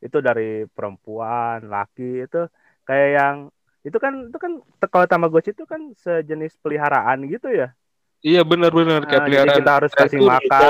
[0.00, 2.48] itu dari perempuan laki itu
[2.88, 3.36] kayak yang
[3.84, 4.52] itu kan itu kan
[4.88, 7.76] kalau tamagotchi itu kan sejenis peliharaan gitu ya
[8.24, 10.64] Iya benar-benar kayak Nah, jadi peliharaan kita harus kasih gitu.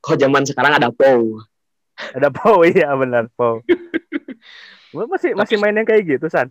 [0.00, 1.40] Kok zaman sekarang ada POW?
[2.00, 3.60] ada po iya benar po
[4.90, 6.48] Lu masih masih main yang kayak gitu san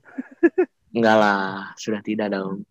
[0.96, 2.66] Enggak lah, sudah tidak dong.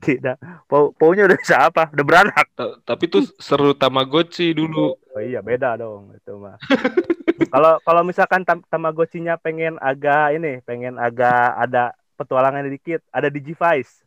[0.00, 4.96] tidak po po-nya udah bisa apa udah beranak Ta- Tapi tuh seru Tamagotchi dulu.
[4.96, 6.56] Oh iya beda dong itu mah.
[7.52, 14.00] Kalau kalau misalkan tam Tamagotchi-nya pengen agak ini, pengen agak ada petualangan dikit, ada Digivice.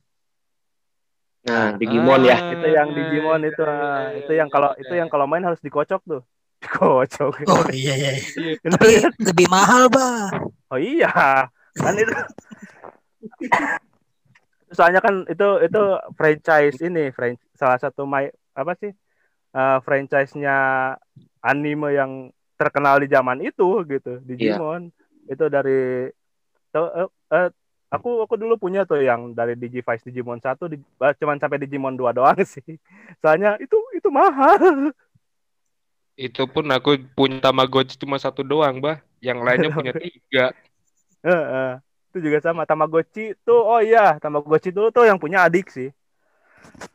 [1.47, 2.35] Nah, Digimon ya.
[2.35, 4.83] Ah, Itu yang Digimon itu iya, ah, iya, itu yang kalau iya.
[4.83, 6.21] itu yang kalau main harus dikocok tuh.
[6.63, 7.31] Dikocok.
[7.47, 8.11] Oh iya iya.
[8.19, 10.27] Iya, Tapi lebih mahal, Bah.
[10.67, 11.47] Oh iya.
[11.79, 12.11] Kan itu
[14.75, 15.81] Soalnya kan itu itu
[16.19, 18.91] franchise ini, franchise salah satu my, apa sih?
[19.57, 20.57] eh, franchise-nya
[21.39, 22.11] anime yang
[22.59, 24.91] terkenal di zaman itu gitu, Digimon.
[25.23, 26.11] Itu dari
[26.75, 27.49] eh, eh,
[27.87, 31.95] aku aku dulu punya tuh yang dari Digivice Digimon 1 di, eh, cuman sampai Digimon
[31.95, 32.63] 2 doang sih.
[33.23, 34.91] Soalnya itu itu mahal.
[36.17, 38.99] Itu pun aku punya Tamagotchi cuma satu doang, bah.
[39.21, 40.45] Yang lainnya punya tiga.
[41.23, 41.71] Heeh.
[42.11, 45.93] Itu juga sama Tamagotchi tuh oh iya, Tamagotchi dulu tuh yang punya adik sih.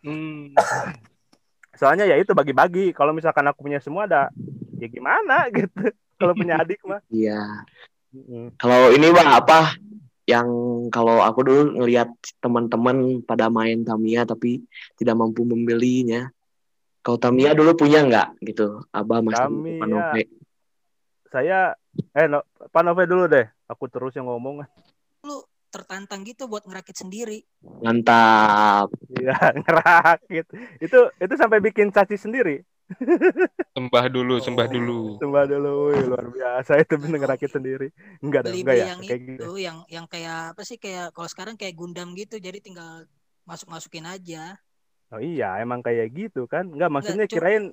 [0.03, 0.53] Hmm.
[1.81, 2.93] Soalnya ya itu bagi-bagi.
[2.93, 4.29] Kalau misalkan aku punya semua ada
[4.77, 5.95] ya gimana gitu.
[6.21, 7.01] Kalau punya adik mah.
[7.09, 7.65] Iya.
[8.61, 9.73] Kalau ini bang apa
[10.27, 10.49] yang
[10.95, 14.63] kalau aku dulu ngelihat teman-teman pada main Tamiya tapi
[14.95, 16.31] tidak mampu membelinya.
[17.03, 18.87] Kalau Tamiya dulu punya nggak gitu?
[18.95, 19.39] Abah Mas.
[19.43, 20.23] Panove.
[21.33, 21.75] Saya
[22.15, 23.47] eh no, Pak Nove dulu deh.
[23.67, 24.63] Aku terus yang ngomong.
[25.27, 27.43] Lu tertantang gitu buat ngerakit sendiri.
[27.65, 28.93] Mantap.
[29.17, 30.47] Iya, ngerakit.
[30.79, 32.63] Itu itu sampai bikin caci sendiri.
[33.73, 34.73] Sembah dulu, sembah Oh.
[34.73, 34.99] dulu.
[35.19, 37.89] Sembah dulu, wih, luar biasa itu bener ngerakit sendiri.
[38.21, 39.51] Enggak dong, enggak ya, yang kayak itu, gitu.
[39.57, 43.09] yang yang kayak apa sih kayak kalau sekarang kayak Gundam gitu, jadi tinggal
[43.45, 44.57] masuk-masukin aja.
[45.13, 46.73] Oh iya, emang kayak gitu kan?
[46.73, 47.65] Enggak, maksudnya Nggak, kirain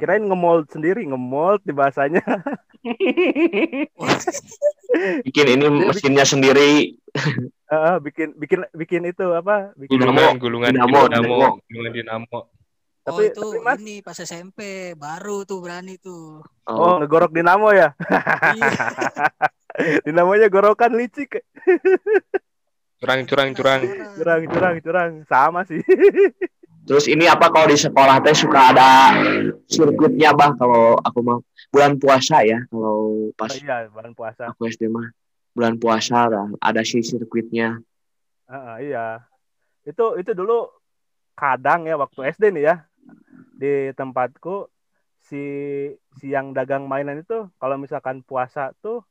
[0.00, 2.24] kirain ngemold sendiri, ngemold di bahasanya.
[5.26, 6.96] Bikin ini mesinnya sendiri.
[7.70, 9.70] Heeh, bikin bikin bikin itu apa?
[9.78, 11.60] Bikin Gulungan, gulungan Dinamo, dinamo, dinamo.
[11.68, 12.38] gulungan dinamo.
[13.02, 14.60] Oh Tapi- itu tapi, Mas- ini pas SMP
[14.94, 16.44] baru tuh berani tuh.
[16.64, 17.96] Oh, Oh, ngegorok dinamo ya?
[18.50, 18.70] Iya.
[20.04, 21.40] Dinamonya gorokan licik.
[22.98, 23.80] Curang, curang, curang.
[24.12, 25.10] Curang, curang, curang.
[25.24, 25.80] Sama sih.
[26.80, 29.14] terus ini apa kalau di sekolah teh suka ada
[29.64, 34.48] sirkuitnya bah kalau aku mah bulan puasa ya kalau pas Oh, iya, bulan puasa.
[34.48, 35.06] aku SD mah
[35.52, 37.78] bulan puasa lah ada si sirkuitnya.
[38.44, 39.22] Heeh, iya.
[39.82, 40.66] Itu itu dulu
[41.32, 42.76] kadang ya waktu SD nih ya
[43.56, 44.68] di tempatku
[45.20, 45.42] si
[46.18, 49.04] si yang dagang mainan itu kalau misalkan puasa tuh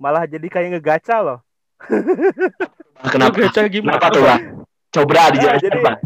[0.00, 1.40] malah jadi kayak ngegaca loh.
[3.12, 3.36] Kenapa?
[3.36, 3.96] Gacha gimana?
[3.96, 4.42] Kenapa tuh, Bang?
[4.90, 5.98] Coba dijelaskan, jadi- Bang.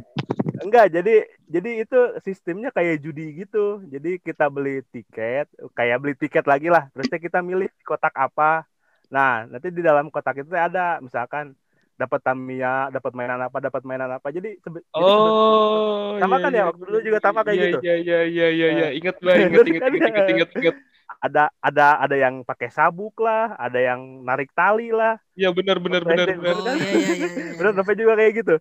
[0.64, 3.84] Enggak, jadi jadi itu sistemnya kayak judi gitu.
[3.90, 6.88] Jadi kita beli tiket, kayak beli tiket lagi lah.
[6.94, 8.64] Terusnya kita milih kotak apa.
[9.12, 11.52] Nah, nanti di dalam kotak itu ada misalkan
[11.94, 14.28] dapat Tamiya, dapat mainan apa, dapat mainan apa.
[14.28, 16.56] Jadi, sebe- jadi sebe- Oh, Sama iya, kan ya?
[16.58, 17.78] iya, Waktu dulu juga sama kayak iya, gitu.
[17.80, 18.86] Iya, iya, iya, iya, iya.
[18.90, 18.98] Eh.
[18.98, 20.76] Ingat lah, ingat, ingat, ingat, ingat, ingat, ingat.
[21.20, 25.16] ada ada ada yang pakai sabuk lah, ada yang narik tali lah.
[25.36, 26.56] Iya, benar, benar, benar, benar.
[26.58, 27.28] Oh iya iya iya.
[27.28, 27.52] iya.
[27.56, 28.54] Bener, Novel juga kayak gitu.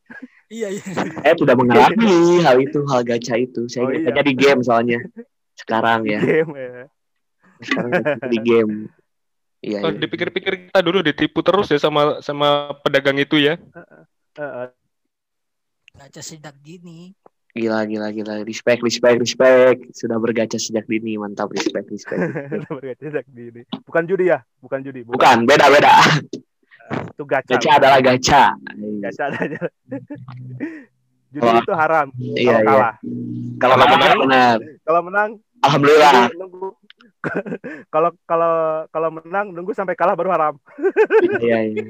[0.51, 0.83] Iya iya.
[1.23, 2.13] Saya tidak mengalami
[2.45, 3.65] hal itu, hal gacha itu.
[3.67, 4.21] Saya Oh, iya.
[4.21, 4.99] di game soalnya.
[5.57, 6.19] Sekarang ya.
[6.21, 6.85] Game ya.
[7.63, 7.91] Sekarang
[8.29, 8.73] di game.
[9.63, 9.99] Iya, Oh, iya.
[10.03, 13.55] dipikir-pikir kita dulu ditipu terus ya sama sama pedagang itu ya.
[14.35, 14.67] Heeh.
[15.95, 17.15] Gacha sejak dini.
[17.53, 18.41] Gila, gila, gila.
[18.43, 19.79] Respect, respect, respect.
[19.93, 21.15] Sudah bergacha sejak dini.
[21.15, 22.19] Mantap, respect, respect.
[22.67, 23.61] Bergaca di ini.
[23.85, 24.41] Bukan judi ya?
[24.59, 25.05] Bukan judi.
[25.05, 25.93] Bukan, beda, beda.
[27.13, 27.55] Itu gacha.
[27.55, 28.57] Gacha adalah gacha.
[28.99, 29.61] Gacha aja.
[31.31, 31.61] judi Wah.
[31.61, 32.07] itu haram.
[32.17, 32.65] Iya, kalau iya.
[32.67, 32.93] kalah.
[33.61, 34.57] Kalau Kalau menang, benar.
[34.83, 35.29] Kalau menang,
[35.63, 36.13] Alhamdulillah.
[36.35, 36.67] nunggu.
[37.93, 38.53] kalau kalau
[38.91, 40.55] kalau menang nunggu sampai kalah baru haram.
[41.39, 41.83] Iya, iya.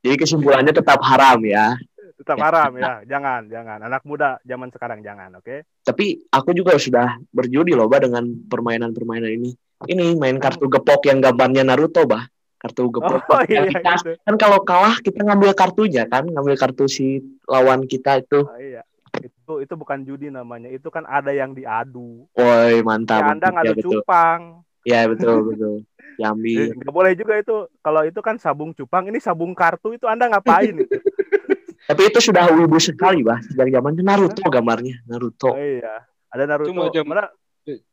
[0.00, 1.76] Jadi kesimpulannya tetap haram ya.
[2.16, 2.44] Tetap Ya.
[2.48, 2.92] haram ya.
[3.08, 3.78] Jangan, jangan.
[3.80, 5.64] Anak muda zaman sekarang jangan, oke?
[5.84, 9.50] Tapi aku juga sudah berjudi loh, Bah, dengan permainan-permainan ini.
[9.88, 12.28] Ini main kartu gepok yang gambarnya Naruto, bah.
[12.60, 13.24] Kartu gepok.
[13.24, 14.12] Oh yang iya kita, gitu.
[14.20, 18.44] kan kalau kalah kita ngambil kartunya kan, ngambil kartu si lawan kita itu.
[18.44, 18.84] Oh, iya.
[19.20, 20.68] Itu itu bukan judi namanya.
[20.72, 22.24] Itu kan ada yang diadu.
[22.34, 23.20] Woi, mantap.
[23.20, 24.00] Ya Anda ngadu ya, betul.
[24.00, 24.40] cupang.
[24.80, 25.76] Ya, betul, betul.
[25.76, 26.72] Eh, Diambil.
[26.76, 27.56] Nggak boleh juga itu.
[27.84, 30.88] Kalau itu kan sabung cupang, ini sabung kartu itu Anda ngapain itu?
[31.88, 33.40] Tapi itu sudah wibu sekali, bah.
[33.44, 35.52] Sejak zaman Naruto gambarnya, Naruto.
[35.52, 36.04] Oh iya.
[36.30, 36.70] Ada Naruto.
[36.70, 37.26] Cuma jam- Mana?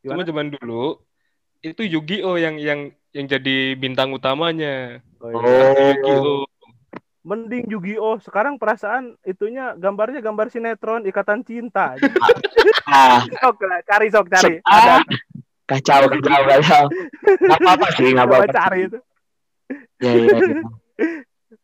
[0.03, 1.01] Cuma zaman dulu
[1.65, 5.01] itu Yu-Gi-Oh yang yang yang jadi bintang utamanya.
[5.19, 5.39] Oh, iya.
[5.41, 6.45] Oh, Yu-Gi-Oh.
[7.27, 8.23] Mending Yu-Gi-Oh.
[8.23, 11.99] Sekarang perasaan itunya gambarnya gambar sinetron Ikatan Cinta.
[12.87, 14.63] ah, sok cari sok cari.
[14.63, 15.13] Ah, Ada.
[15.67, 16.83] kacau, kacau, kacau.
[17.51, 18.53] Apa-apa sih, nggak apa-apa.
[18.55, 18.99] cari itu.
[19.99, 20.63] Ya, ya, ya.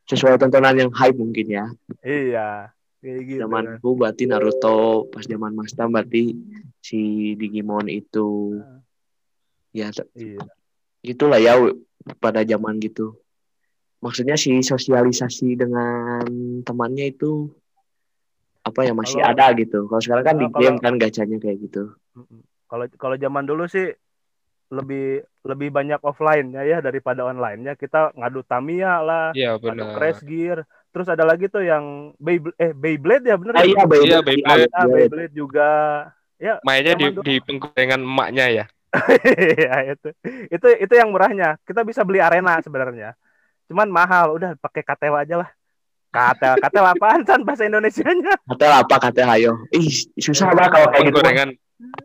[0.03, 1.65] Sesuai tontonan yang hype mungkin ya.
[2.03, 2.75] Iya.
[2.99, 3.39] Kayak gitu.
[3.47, 6.35] Zamanku berarti Naruto, pas zaman Mas Tam berarti
[6.83, 8.59] si Digimon itu.
[9.71, 10.43] Ya, t- Iya.
[10.99, 11.55] itulah ya
[12.19, 13.15] pada zaman gitu.
[14.03, 16.27] Maksudnya si sosialisasi dengan
[16.61, 17.47] temannya itu
[18.63, 19.79] apa ya masih Kalau- ada gitu.
[19.87, 21.83] Kalau sekarang kan di Kalau- game kan gacanya kayak gitu.
[22.67, 23.95] Kalau kalau zaman dulu sih
[24.73, 27.75] lebih lebih banyak offline-nya ya daripada online-nya.
[27.75, 29.95] Kita ngadu Tamiya lah, Iya ngadu.
[29.95, 30.63] Crash Gear.
[30.89, 33.71] Terus ada lagi tuh yang Beyblade eh Beyblade ya bener Ah, ya?
[33.71, 34.09] iya, Beyblade.
[34.09, 34.69] Iya, Beyblade.
[34.73, 35.69] Ah, Beyblade juga.
[36.37, 37.21] Ya, Mainnya di dulu.
[37.23, 38.65] di penggorengan emaknya ya.
[39.57, 40.09] Iya itu.
[40.49, 41.55] Itu itu yang murahnya.
[41.65, 43.13] Kita bisa beli arena sebenarnya.
[43.69, 44.35] Cuman mahal.
[44.35, 45.49] Udah pakai KTW aja lah.
[46.13, 48.37] KTW, KTW apaan San bahasa Indonesianya?
[48.45, 49.51] Katel apa katel ayo.
[49.73, 51.17] Ih, susah banget kalau kayak gitu.
[51.19, 51.49] Penggorengan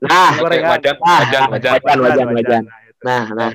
[0.02, 0.70] Nah, Gorengan.
[0.74, 1.72] wajan, Ah, wajan, wajan.
[1.78, 2.62] wajan, wajan, wajan.
[2.98, 3.24] Nah.
[3.30, 3.52] Nah, nah,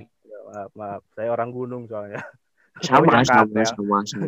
[0.48, 1.02] maaf, maaf.
[1.18, 2.24] Saya orang gunung soalnya.
[2.80, 3.66] sama, sama, katel.
[3.68, 4.26] sama, sama.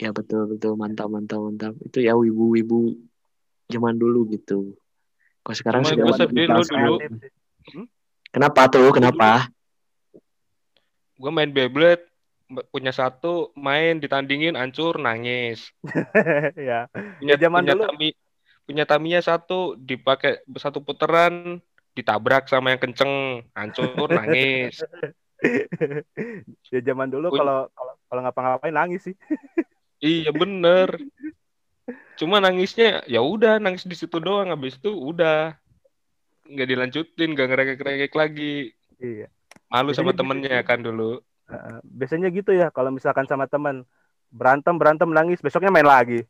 [0.00, 1.74] Ya betul, betul, mantap, mantap, mantap.
[1.84, 2.96] Itu ya wibu-wibu
[3.68, 4.72] zaman dulu gitu.
[5.44, 6.96] Kalau sekarang sudah dulu.
[8.32, 8.90] Kenapa tuh?
[8.90, 9.52] Kenapa?
[11.14, 12.02] Gue main Beyblade
[12.68, 15.70] punya satu main ditandingin hancur nangis
[16.58, 16.86] ya.
[17.18, 17.84] punya Zaman punya dulu.
[17.86, 18.08] tami
[18.64, 21.60] punya tamiya satu dipakai satu putaran
[21.92, 24.80] ditabrak sama yang kenceng hancur nangis
[26.70, 29.14] ya zaman dulu kalau kalau kalau ngapa-ngapain nangis sih.
[30.00, 30.96] iya bener
[32.14, 35.52] cuma nangisnya ya udah nangis di situ doang habis itu udah
[36.44, 38.54] nggak dilanjutin nggak ngerekek-rekek lagi
[38.94, 39.26] Iya.
[39.68, 41.18] malu sama temennya kan dulu
[41.84, 43.84] Biasanya gitu ya kalau misalkan sama teman
[44.28, 46.24] berantem berantem nangis besoknya main lagi.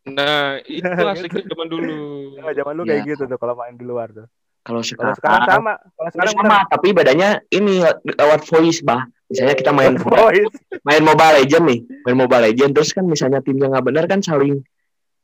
[0.00, 0.80] nah itu
[1.12, 1.96] asiknya zaman dulu
[2.40, 2.96] Nah, zaman lu Ya.
[2.96, 4.24] kayak gitu tuh kalau main di luar tuh.
[4.60, 5.72] Kalau sekarang, sekarang sama.
[5.92, 9.04] Kalau Ya, sekarang sama, tapi bedanya ini lewat voice, bah.
[9.28, 9.96] Misalnya kita main.
[9.96, 10.52] Voice.
[10.88, 14.64] main Mobile Legend nih, main Mobile Legend terus kan misalnya timnya nggak benar kan saling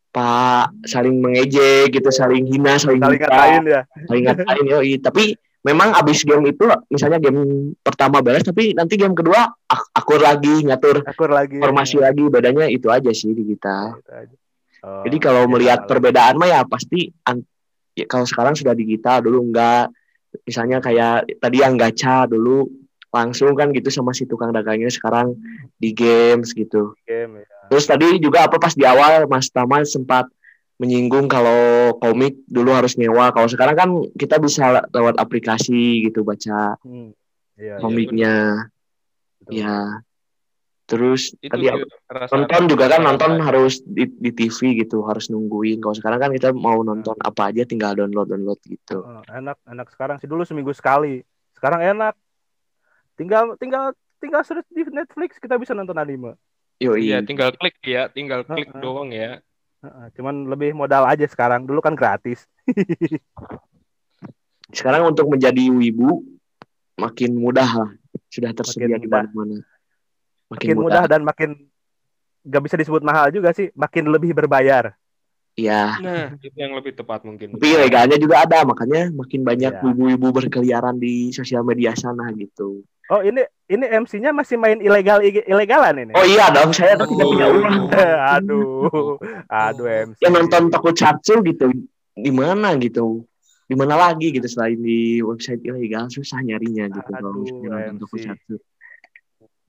[0.08, 3.82] pak saling mengejek gitu, saling hina, saling Saling ngatain ya.
[4.08, 4.92] saling ngatain yoi.
[5.00, 5.24] Tapi
[5.66, 10.62] memang abis game itu misalnya game pertama beres tapi nanti game kedua ak- akur lagi
[10.62, 11.58] ngatur Akur lagi.
[11.58, 13.98] formasi lagi bedanya itu aja sih di kita.
[14.86, 17.10] Oh, Jadi kalau ya, melihat kalau- perbedaan mah ya pasti
[17.92, 19.90] ya kalau sekarang sudah digital dulu enggak
[20.46, 22.68] misalnya kayak tadi yang gacha dulu
[23.08, 25.32] langsung kan gitu sama si tukang dagangnya sekarang
[25.74, 26.92] di games gitu.
[27.02, 27.46] game ya.
[27.66, 30.28] Terus tadi juga apa pas di awal Mas Tama sempat
[30.76, 31.56] menyinggung kalau
[31.96, 33.30] komik dulu harus nyewa.
[33.30, 37.12] Kalau sekarang kan kita bisa le- lewat aplikasi gitu baca Hmm.
[37.56, 38.34] Iya, iya, komiknya.
[39.40, 39.52] betul.
[39.54, 39.76] Ya.
[40.86, 41.66] Terus Itu tadi
[42.06, 46.20] rasa- nonton juga kan rasa- nonton harus di, di TV gitu harus nungguin kalau sekarang
[46.20, 50.30] kan kita mau nonton apa aja tinggal download download gitu Oh, enak enak sekarang sih
[50.30, 51.26] dulu seminggu sekali
[51.58, 52.14] sekarang enak
[53.14, 56.38] tinggal tinggal tinggal search di Netflix kita bisa nonton anime
[56.78, 58.78] yoi Iya, tinggal klik ya, tinggal klik Heeh.
[58.78, 59.40] doang ya.
[60.12, 61.64] Cuman lebih modal aja sekarang.
[61.64, 62.44] Dulu kan gratis.
[64.68, 66.26] Sekarang untuk menjadi wibu
[66.96, 67.90] makin mudah lah.
[68.26, 69.22] Sudah tersedia Makin di mudah.
[69.24, 69.56] mana-mana.
[70.46, 71.04] Makin mudah.
[71.06, 71.50] dan makin
[72.42, 73.70] gak bisa disebut mahal juga sih.
[73.72, 74.94] Makin lebih berbayar.
[75.56, 75.96] Iya.
[75.98, 77.56] Nah, itu yang lebih tepat mungkin.
[77.56, 79.82] tapi ilegalnya juga ada makanya makin banyak Iya.
[79.82, 86.06] wibu-wibu berkeliaran di sosial media sana gitu oh ini ini MC-nya masih main ilegal ilegalan
[86.06, 86.12] ini?
[86.14, 87.82] Oh iya dong saya tuh tidak punya uang.
[88.38, 89.18] Aduh
[89.50, 91.70] aduh MC ya nonton tokusatsu gitu
[92.14, 93.26] di mana gitu?
[93.66, 97.94] Di mana lagi gitu selain di website ilegal susah nyarinya gitu kalau Aduh, misalnya nonton
[97.94, 98.02] MC.
[98.06, 98.56] tokusatsu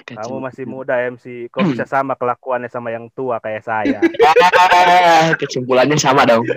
[0.07, 3.99] kamu masih muda MC kok bisa sama kelakuannya sama yang tua kayak saya?
[3.99, 6.47] Ah, kesimpulannya sama dong.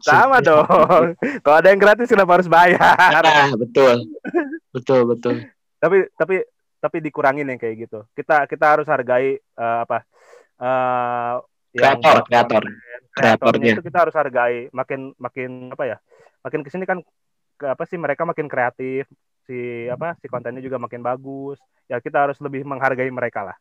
[0.00, 1.12] Sama dong.
[1.44, 2.96] Kalau ada yang gratis kenapa harus bayar?
[2.96, 4.08] Ah, betul.
[4.72, 5.36] Betul betul
[5.78, 6.42] tapi tapi
[6.78, 10.02] tapi dikurangin yang kayak gitu kita kita harus hargai eh, apa
[10.58, 11.34] eh
[11.76, 12.62] yang Kreator, buat kreator.
[13.12, 13.72] Kreatornya.
[13.76, 15.96] itu kita harus hargai makin makin apa ya
[16.40, 16.98] makin ke sini kan
[17.54, 19.04] ke apa sih mereka makin kreatif
[19.44, 23.56] si apa si kontennya juga makin bagus ya kita harus lebih menghargai mereka lah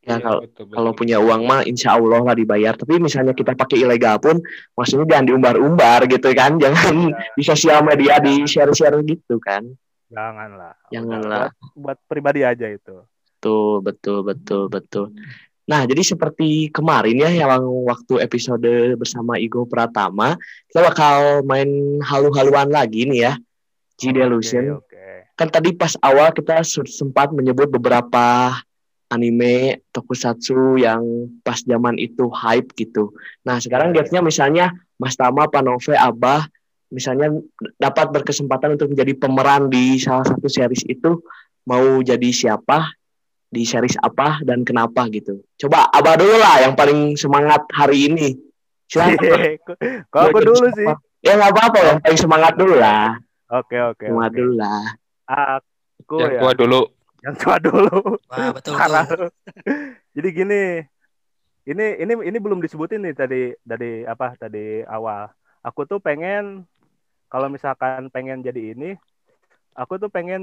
[0.00, 0.74] ya Iya, kalau betul, betul.
[0.74, 4.40] kalau punya uang mah insya Allah lah dibayar tapi misalnya kita pakai ilegal pun
[4.72, 7.20] maksudnya jangan diumbar-umbar gitu kan jangan Ya.
[7.36, 9.62] di sosial media di share-share gitu kan
[10.10, 11.50] janganlah Janganlah.
[11.52, 13.04] buat, buat pribadi aja itu
[13.40, 15.06] betul betul betul betul
[15.64, 20.36] nah jadi seperti kemarin ya yang waktu episode bersama Igo Pratama
[20.68, 23.34] kita bakal main halu-haluan lagi nih ya
[23.96, 25.06] G Delusion oke oke.
[25.40, 28.52] kan tadi pas awal kita sempat menyebut beberapa
[29.14, 33.14] anime tokusatsu yang pas zaman itu hype gitu.
[33.46, 34.66] Nah sekarang Iya, gapnya misalnya
[34.98, 36.50] Mas Tama, Panove, Abah,
[36.94, 37.34] misalnya
[37.76, 41.18] dapat berkesempatan untuk menjadi pemeran di salah satu series itu,
[41.66, 42.94] mau jadi siapa,
[43.54, 45.42] di series apa dan kenapa gitu.
[45.58, 48.34] Coba Abah dulu lah yang paling semangat hari ini.
[48.86, 49.58] Silakan.
[50.10, 50.78] Kalau aku dulu siapa?
[50.78, 50.88] sih.
[51.24, 53.16] Ya nggak apa-apa, yang paling semangat dulu lah.
[53.48, 54.06] Oke oke.
[54.10, 54.82] Semangat dulu lah.
[56.04, 56.40] Aku yang ya.
[56.42, 56.80] tua dulu.
[57.24, 57.96] Yang tua dulu.
[58.28, 59.30] Wah, betul tuh.
[60.18, 60.62] Jadi gini.
[61.64, 65.32] Ini ini ini belum disebutin nih tadi dari apa tadi awal.
[65.64, 66.68] Aku tuh pengen
[67.34, 68.94] kalau misalkan pengen jadi ini,
[69.74, 70.42] aku tuh pengen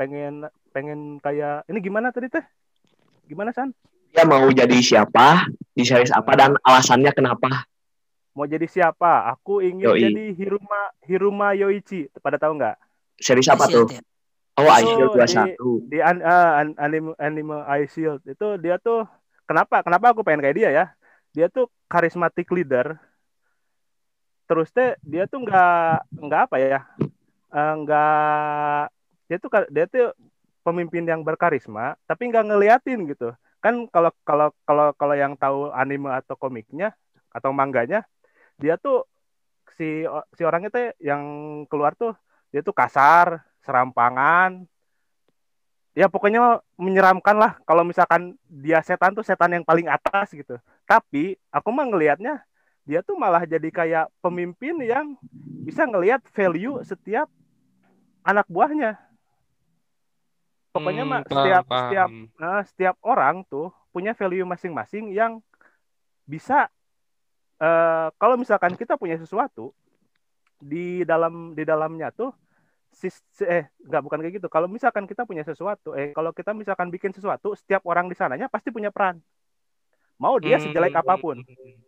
[0.00, 2.40] pengen pengen kayak ini gimana tadi teh?
[3.28, 3.76] Gimana San?
[4.16, 5.44] Dia mau jadi siapa,
[5.76, 7.68] di series apa dan alasannya kenapa.
[8.32, 9.28] Mau jadi siapa?
[9.36, 10.00] Aku ingin Yoi.
[10.00, 12.08] jadi Hiruma Hiruma Yoichi.
[12.24, 12.80] Pada tahu nggak?
[13.20, 13.84] Series apa tuh?
[13.92, 14.02] Shield ya.
[14.56, 15.92] Oh, Itu Aisyil di- 21.
[15.92, 19.04] di an, an- anime anime Eye Shield itu dia tuh
[19.44, 20.84] kenapa kenapa aku pengen kayak dia ya
[21.36, 22.96] dia tuh charismatic leader
[24.48, 26.80] terus teh dia tuh nggak nggak apa ya
[27.52, 28.84] eh, nggak
[29.28, 30.16] dia tuh dia tuh
[30.64, 33.36] pemimpin yang berkarisma tapi nggak ngeliatin gitu.
[33.60, 36.96] Kan kalau kalau kalau kalau yang tahu anime atau komiknya
[37.28, 38.08] atau mangganya
[38.56, 39.04] dia tuh
[39.76, 41.22] si si orangnya teh yang
[41.68, 42.16] keluar tuh
[42.48, 44.64] dia tuh kasar serampangan.
[45.92, 47.58] Ya pokoknya menyeramkan lah.
[47.66, 50.56] Kalau misalkan dia setan tuh setan yang paling atas gitu.
[50.88, 52.47] Tapi aku mah ngelihatnya
[52.88, 55.12] dia tuh malah jadi kayak pemimpin yang
[55.62, 57.28] bisa ngelihat value setiap
[58.24, 58.96] anak buahnya
[60.72, 61.84] pokoknya Hmm, mah setiap paham.
[61.84, 65.44] setiap nah, setiap orang tuh punya value masing-masing yang
[66.24, 66.72] bisa
[67.60, 69.76] eh, kalau misalkan kita punya sesuatu
[70.58, 72.32] di dalam di dalamnya tuh
[72.90, 76.88] sis, eh nggak bukan kayak gitu kalau misalkan kita punya sesuatu eh kalau kita misalkan
[76.88, 79.20] bikin sesuatu setiap orang di sananya pasti punya peran
[80.18, 81.87] mau dia Hmm, sejelek hmm, apa pun hmm.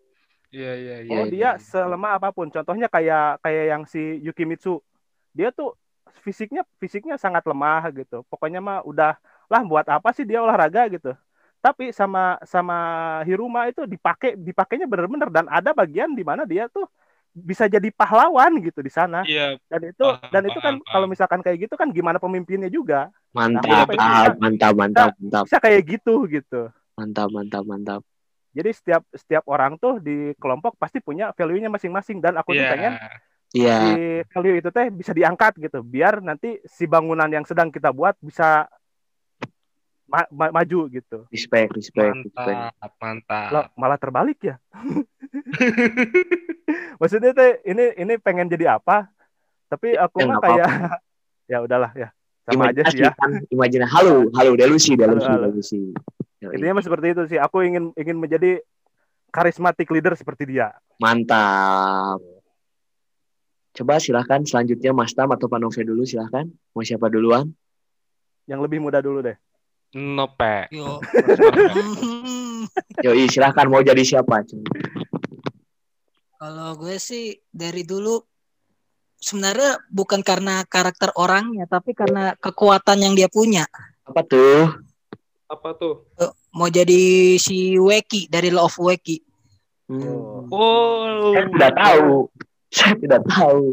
[0.51, 1.11] Iya, iya, iya.
[1.11, 1.63] mau iya, dia iya.
[1.63, 2.51] selemah apa pun.
[2.51, 4.83] Contohnya kayak kayak yang si Yukimitsu.
[5.31, 5.79] Dia tuh
[6.27, 8.27] fisiknya fisiknya sangat lemah gitu.
[8.27, 9.15] Pokoknya mah udah
[9.47, 11.15] lah buat apa sih dia olahraga gitu?
[11.63, 12.77] Tapi sama sama
[13.29, 15.31] Hiruma itu dipakai dipakainya bener-bener.
[15.31, 16.91] Dan ada bagian di mana dia tuh
[17.31, 19.23] bisa jadi pahlawan gitu di sana.
[19.23, 22.67] Iya, dan itu Paham, dan itu kan paham, kalau misalkan kayak gitu kan gimana pemimpinnya
[22.67, 23.07] juga?
[23.31, 26.63] Mantap, Nah, mantap, mantap, mantap, mantap, bisa kayak gitu gitu.
[26.99, 28.03] Mantap, mantap, mantap.
[28.51, 32.73] Jadi setiap setiap orang tuh di kelompok pasti punya value-nya masing-masing dan aku tuh iya.
[32.73, 32.95] pengen
[33.51, 33.91] Iya, si
[34.31, 38.71] value itu teh bisa diangkat gitu biar nanti si bangunan yang sedang kita buat bisa
[40.07, 42.59] ma- ma- maju gitu respect, respect, respect.
[42.79, 43.51] Mantap, mantap.
[43.51, 44.63] Loh, malah terbalik ya
[47.03, 49.11] maksudnya teh ini ini pengen jadi apa
[49.67, 50.67] tapi aku Ya, mah kayak
[51.51, 52.15] ya udahlah ya
[52.47, 53.91] sama aja sih ya Imajinasi kan, imajinasi.
[53.95, 55.47] Halo, halo, delusi, delusi, Halo, halo.
[55.55, 55.95] delusi.
[56.41, 56.57] Yoi.
[56.57, 57.39] Intinya mah seperti itu sih.
[57.39, 58.65] Aku ingin ingin menjadi
[59.29, 60.73] karismatik leader seperti dia.
[60.97, 62.21] Mantap.
[63.71, 66.49] Coba silahkan selanjutnya Mas Tam atau Pak Nove dulu silahkan.
[66.75, 67.53] Mau siapa duluan?
[68.49, 69.37] Yang lebih muda dulu deh.
[69.95, 70.73] Nope.
[70.75, 70.99] Yo.
[73.05, 74.43] Yoi silahkan mau jadi siapa?
[76.41, 78.17] Kalau gue sih dari dulu
[79.21, 83.69] sebenarnya bukan karena karakter orangnya, tapi karena kekuatan yang dia punya.
[84.09, 84.90] Apa tuh?
[85.51, 86.07] Apa tuh?
[86.15, 89.19] Eh, Mau jadi si Weki dari Law of Weki.
[89.91, 90.47] Hmm.
[90.51, 92.15] Oh, Saya tidak tahu.
[92.71, 93.65] Saya tidak tahu.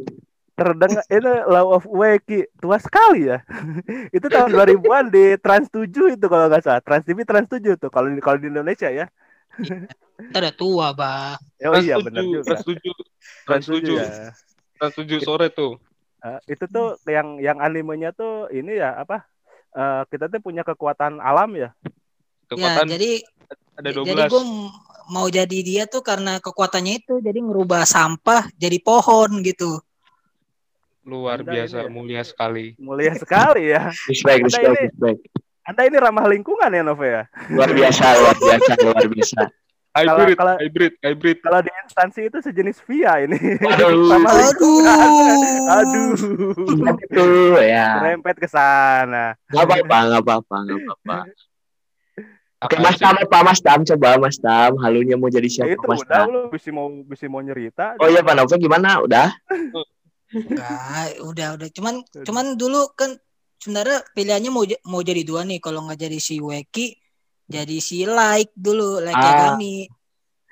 [0.57, 3.45] Terdengar itu Law of Weki tua sekali ya.
[4.17, 6.81] itu tahun 2000-an di Trans 7 itu kalau nggak salah.
[6.81, 9.05] Trans TV Trans 7 tuh kalau di kalau di Indonesia ya.
[10.17, 11.37] Kita udah tua, bah.
[11.61, 12.57] Oh iya benar juga.
[12.57, 12.93] Trans tujuh,
[13.45, 14.09] Trans Trans 7 tujuh, ya.
[14.81, 15.77] Trans tujuh sore tuh.
[16.25, 19.29] Eh, itu tuh yang yang animenya tuh ini ya apa?
[19.77, 21.69] Eh, kita tuh punya kekuatan alam ya.
[21.69, 21.69] Ya,
[22.49, 23.11] Kekuatan jadi
[23.77, 24.31] ada jadi 12.
[24.33, 24.43] gue
[25.07, 29.79] mau jadi dia tuh karena kekuatannya itu, jadi ngerubah sampah jadi pohon gitu.
[31.07, 32.65] Luar Anda biasa, ini- mulia sekali.
[32.75, 33.87] Mulia sekali ya.
[34.11, 35.19] Respect, respect, respect.
[35.67, 37.23] Anda ini ramah lingkungan ya Nove ya.
[37.51, 39.41] Luar biasa, luar biasa, luar biasa.
[39.91, 41.37] Hybrid, kalau- hybrid, hybrid.
[41.41, 43.39] Kalau di instansi itu sejenis via ini.
[43.57, 45.09] Ramah lingkungan.
[45.65, 46.11] Aduh.
[46.13, 46.95] Aduh.
[46.95, 47.25] Itu
[47.57, 48.03] ya.
[48.03, 49.33] Rempet ke sana.
[49.47, 51.17] Gak apa-apa, gak apa-apa, gak apa-apa.
[52.57, 52.97] Oke, Mas?
[52.97, 53.85] Tam apa Mas Tam?
[53.85, 56.25] Coba Mas Tam, halunya mau jadi Ya siapa itu Mas udah Tam?
[56.27, 57.93] lu bisa mau bisa mau nyerita.
[57.97, 58.97] Oh iya Pak Nova gimana?
[58.99, 59.29] Udah?
[60.27, 61.69] Enggak, udah udah.
[61.71, 63.13] Cuman cuman dulu kan
[63.57, 65.57] sebenarnya pilihannya mau mau jadi dua nih.
[65.57, 66.97] Kalau nggak jadi si Weki,
[67.47, 69.55] jadi si Like dulu, Like Ah.
[69.55, 69.87] kami.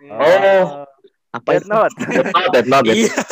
[0.08, 0.88] Oh.
[1.30, 1.72] Apa Dead itu?
[1.72, 1.96] Note.
[2.16, 2.88] Dead Note, Dead Note.
[2.88, 3.12] Dead Iya.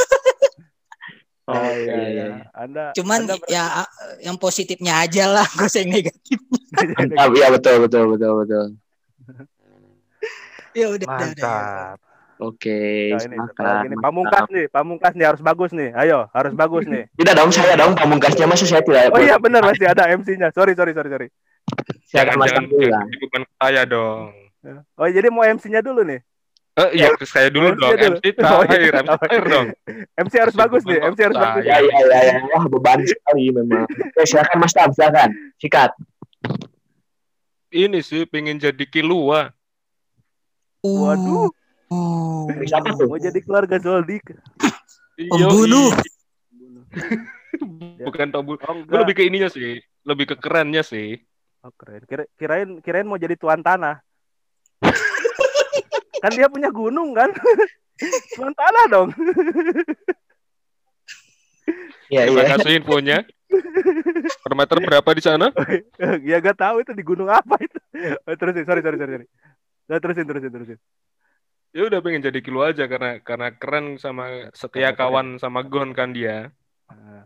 [1.43, 2.25] Oh iya, iya, iya.
[2.55, 3.83] Anda Cuman Anda ber- ya
[4.23, 6.39] yang positifnya aja lah, gak usah yang negatif.
[6.71, 8.65] Mantap, iya betul, betul, betul, betul.
[10.71, 11.19] Ya udah, udah, udah.
[11.19, 11.97] mantap.
[12.39, 13.35] Oke, Nah, ini.
[13.35, 15.91] Mas Pamungkas nih, pamungkas nih harus bagus nih.
[15.99, 17.11] Ayo, harus bagus nih.
[17.11, 19.11] Tidak dong, saya dong pamungkasnya masa saya tidak.
[19.11, 20.47] Oh iya benar masih ada MC-nya.
[20.55, 21.27] Sorry, sorry, sorry, sorry.
[22.07, 22.65] Silakan Jangan, Mas jangan,
[23.09, 24.29] ke saya dong.
[24.95, 26.21] Oh jadi mau MC-nya dulu nih.
[26.73, 27.91] Eh, iya, ke saya dulu MC dong.
[27.93, 28.15] dulu.
[28.17, 28.41] MC Oh, iya.
[28.41, 29.67] terakhir, MC terakhir dong.
[30.17, 31.63] MC harus bagus nih, MC harus bagus.
[31.69, 32.35] Ya, ya, ya, ya.
[32.49, 33.85] Wah, beban sekali memang.
[33.85, 35.29] Oke, silakan Mas Tam, silakan.
[35.61, 35.91] Sikat.
[37.73, 39.53] Ini sih pengen jadi kilua.
[40.83, 41.49] Waduh,
[41.93, 42.49] Uh.
[42.65, 43.05] Siapa tuh?
[43.05, 44.25] mau jadi keluarga Zoldik.
[45.13, 45.93] Pembunuh.
[48.01, 48.57] Bukan tombol.
[48.65, 49.77] Oh, Gue lebih ke ininya sih.
[50.01, 51.21] Lebih ke kerennya sih.
[51.63, 52.03] Oh, keren.
[52.03, 54.03] Kira- kirain kirain mau jadi tuan tanah.
[56.23, 57.31] kan dia punya gunung kan?
[58.35, 59.09] tuan tanah dong.
[62.11, 62.51] Iya, Terima iya.
[62.59, 63.17] kasih infonya.
[64.43, 65.47] Per meter berapa di sana?
[66.27, 67.79] ya gak tahu itu di gunung apa itu.
[68.27, 69.11] Oh, terusin, sorry, sorry, sorry.
[69.23, 69.27] sorry.
[69.87, 70.79] Nah, terusin, terusin, terusin.
[71.73, 76.13] Ya udah pengen jadi kilo aja karena karena keren sama setia kawan sama Gon kan
[76.13, 76.53] dia.
[76.85, 77.25] Nah,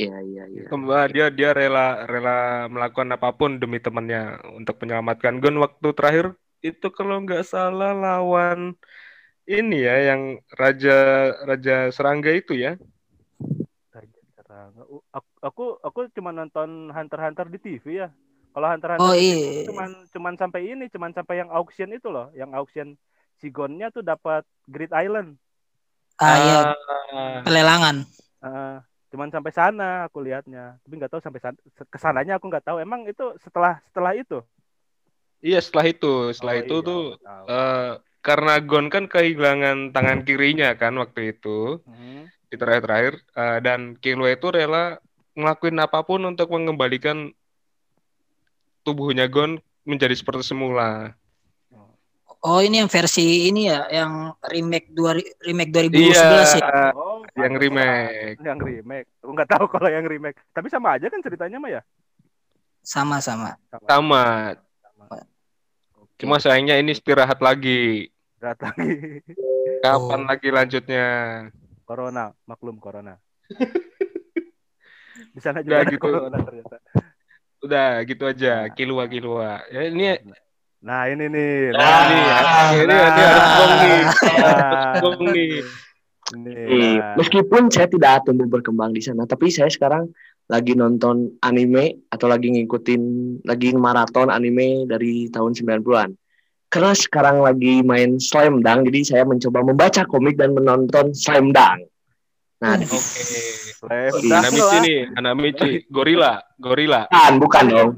[0.00, 0.62] Iya, iya, iya.
[0.70, 6.26] Kembali dia dia rela rela melakukan apa pun demi temannya untuk menyelamatkan Gon waktu terakhir
[6.60, 8.74] itu kalau nggak salah lawan
[9.48, 10.96] ini ya yang raja
[11.48, 12.76] raja serangga itu ya.
[13.90, 14.82] Raja Serangga.
[14.86, 18.08] Uh, Aku, aku aku cuma nonton Hunter Hunter di TV ya.
[18.50, 19.62] Kalau Hunter Hunter Oh TV iya.
[19.70, 22.98] cuman cuman sampai ini, cuman sampai yang auction itu loh, yang auction
[23.38, 25.38] si Gonnya tuh dapat Great Island.
[26.20, 26.58] Ah iya,
[27.14, 27.96] Ah, pelelangan.
[28.40, 28.76] Eh,
[29.10, 32.78] cuman sampai sana aku lihatnya, tapi nggak tahu sampai sana, ke sananya aku nggak tahu.
[32.78, 34.38] Emang itu setelah setelah itu?
[35.40, 37.44] iya setelah itu setelah Oh, itu iya, tuh tahu.
[37.48, 37.90] eh,
[38.20, 42.28] karena Gon kan kehilangan tangan kirinya kan waktu itu Hmm.
[42.46, 45.00] di terakhir-terakhir eh, dan Killua itu rela
[45.34, 47.32] ngelakuin apa pun untuk mengembalikan
[48.84, 49.58] tubuhnya Gon
[49.88, 51.16] menjadi seperti semula.
[52.40, 54.12] Oh ini yang versi ini ya, yang
[54.48, 55.12] remake dua
[55.44, 56.68] remake 2011 Iya, ya.
[56.96, 57.09] Oh,
[57.40, 58.36] yang remake.
[58.40, 59.08] Yang remake.
[59.20, 60.38] Aku nggak tahu kalau yang remake.
[60.50, 61.82] Tapi sama aja kan ceritanya mah ya.
[62.80, 63.56] Sama-sama.
[63.84, 64.56] Tamat.
[66.16, 68.12] Cuma sayangnya ini istirahat lagi.
[68.36, 69.20] Berat lagi.
[69.80, 70.28] Kapan Oh.
[70.28, 71.06] lagi lanjutnya?
[71.84, 73.16] Corona, maklum corona.
[75.30, 76.00] Di sana juga Udah ada gitu.
[76.00, 76.76] corona ternyata.
[77.60, 78.72] Udah gitu aja, Nah.
[78.72, 79.60] kilua kilua.
[79.68, 80.16] Ya ini
[80.80, 81.76] Nah ini nih.
[81.76, 83.04] Ah, Nah, ini, Ah, ini, nah.
[83.04, 84.00] ini harus gong nih.
[84.40, 85.52] Nah, Gong nih.
[86.34, 87.14] Nah.
[87.18, 90.10] Meskipun saya tidak tumbuh berkembang di sana, tapi saya sekarang
[90.50, 93.02] lagi nonton anime atau lagi ngikutin
[93.46, 96.10] lagi maraton anime dari tahun 90-an.
[96.70, 101.90] Karena sekarang lagi main Slam Dunk, jadi saya mencoba membaca komik dan menonton Slam Dunk.
[102.60, 102.84] Nah, Uh.
[102.84, 103.00] Oke.
[103.80, 104.20] Slam Iya.
[104.20, 104.82] dunk Anak Michi lah.
[104.84, 107.00] nih, anak Michi, gorila, gorila.
[107.08, 107.90] bukan, bukan dong.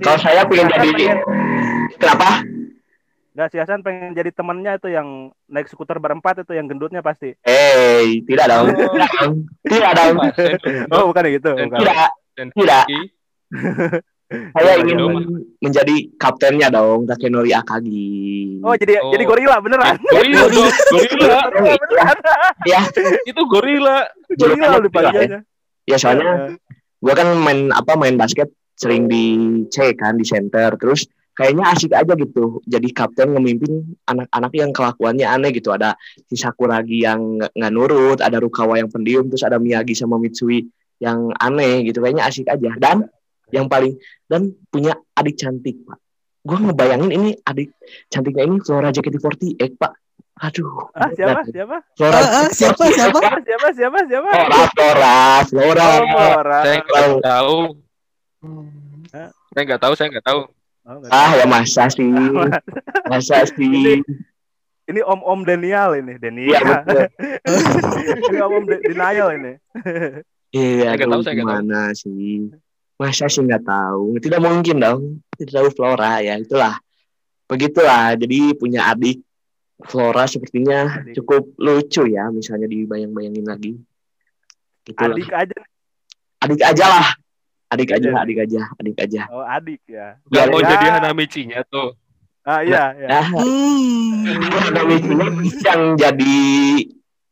[0.00, 0.90] Kalau saya pengen jadi
[2.00, 2.40] Kenapa?
[3.36, 7.36] Nggak si Hasan pengen jadi temennya itu yang naik skuter berempat itu yang gendutnya pasti.
[7.44, 8.66] Eh, tidak dong.
[8.72, 8.88] Oh.
[8.96, 9.32] Tidak dong.
[9.60, 10.14] Tidak dong.
[10.96, 11.52] Oh bukan gitu.
[11.52, 11.76] Bukan.
[11.76, 11.96] Tidak.
[12.56, 12.84] Tidak.
[14.26, 14.98] Saya Tidak ingin
[15.62, 18.58] menjadi kaptennya dong, Takenori Akagi.
[18.64, 19.12] Oh jadi Oh.
[19.12, 20.00] jadi gorila beneran.
[20.02, 21.38] gorila dong, gorila.
[21.52, 22.16] beneran.
[22.64, 22.80] ya,
[23.22, 24.02] Itu gorila.
[24.32, 25.40] Gorila Julukannya lu panggilnya.
[25.86, 26.56] ya soalnya
[26.98, 29.22] gua kan main apa main basket sering di
[29.70, 31.06] C kan di center terus
[31.36, 32.64] kayaknya asik aja gitu.
[32.64, 35.70] Jadi kapten ngemimpin anak-anak yang kelakuannya aneh gitu.
[35.70, 40.64] Ada si Sakuragi yang nggak nurut ada Rukawa yang pendiam terus ada Miyagi sama Mitsui
[40.96, 42.00] yang aneh gitu.
[42.00, 42.72] Kayaknya asik aja.
[42.80, 43.04] Dan
[43.52, 46.00] yang paling dan punya adik cantik pak.
[46.42, 47.76] Gua ngebayangin ini adik
[48.08, 49.92] cantiknya ini Flora JKT48 pak.
[50.36, 50.92] Aduh.
[50.96, 51.40] Ah siapa?
[51.48, 51.76] siapa?
[51.96, 53.18] Flora Ah, ah, siapa, siapa?
[53.24, 54.30] Ah, siapa siapa siapa?
[54.32, 55.16] Flora Flora
[55.48, 55.86] Flora.
[55.86, 56.58] Oh, Flora.
[56.64, 57.58] Saya nggak tahu.
[59.56, 60.40] Saya nggak tahu, saya nggak tahu.
[60.86, 62.06] Oh, Ah ya masa sih,
[63.10, 63.98] masa sih.
[64.86, 66.62] Ini om-om Daniel ini, Iya Daniel.
[66.62, 67.02] betul.
[68.30, 69.52] ini om-om De- denial ini.
[70.54, 71.58] Iya, Saya tahu, saya nggak tahu.
[71.58, 72.54] gimana sih?
[72.96, 74.14] Masa sih nggak tahu?
[74.22, 75.00] Tidak mungkin dong.
[75.34, 76.78] Tidak tahu Flora ya itulah.
[77.50, 78.14] Begitulah.
[78.14, 79.26] Jadi punya adik
[79.82, 81.18] Flora sepertinya Adik.
[81.18, 82.30] cukup lucu ya.
[82.30, 83.74] Misalnya dibayang-bayangin lagi.
[84.86, 85.18] Gitulah.
[85.18, 85.58] Adik aja.
[86.46, 87.08] Adik aja lah.
[87.66, 88.22] Adik aja, Aja.
[88.22, 89.22] adik aja, adik aja.
[89.26, 90.16] Oh, adik ya.
[90.30, 90.68] Nggak mau Ya.
[90.70, 91.98] jadi Hanamichi-nya tuh.
[92.46, 93.08] Ah iya, ya.
[93.10, 94.86] Ya, Hmm.
[94.86, 95.26] lucunya
[95.66, 96.38] yang jadi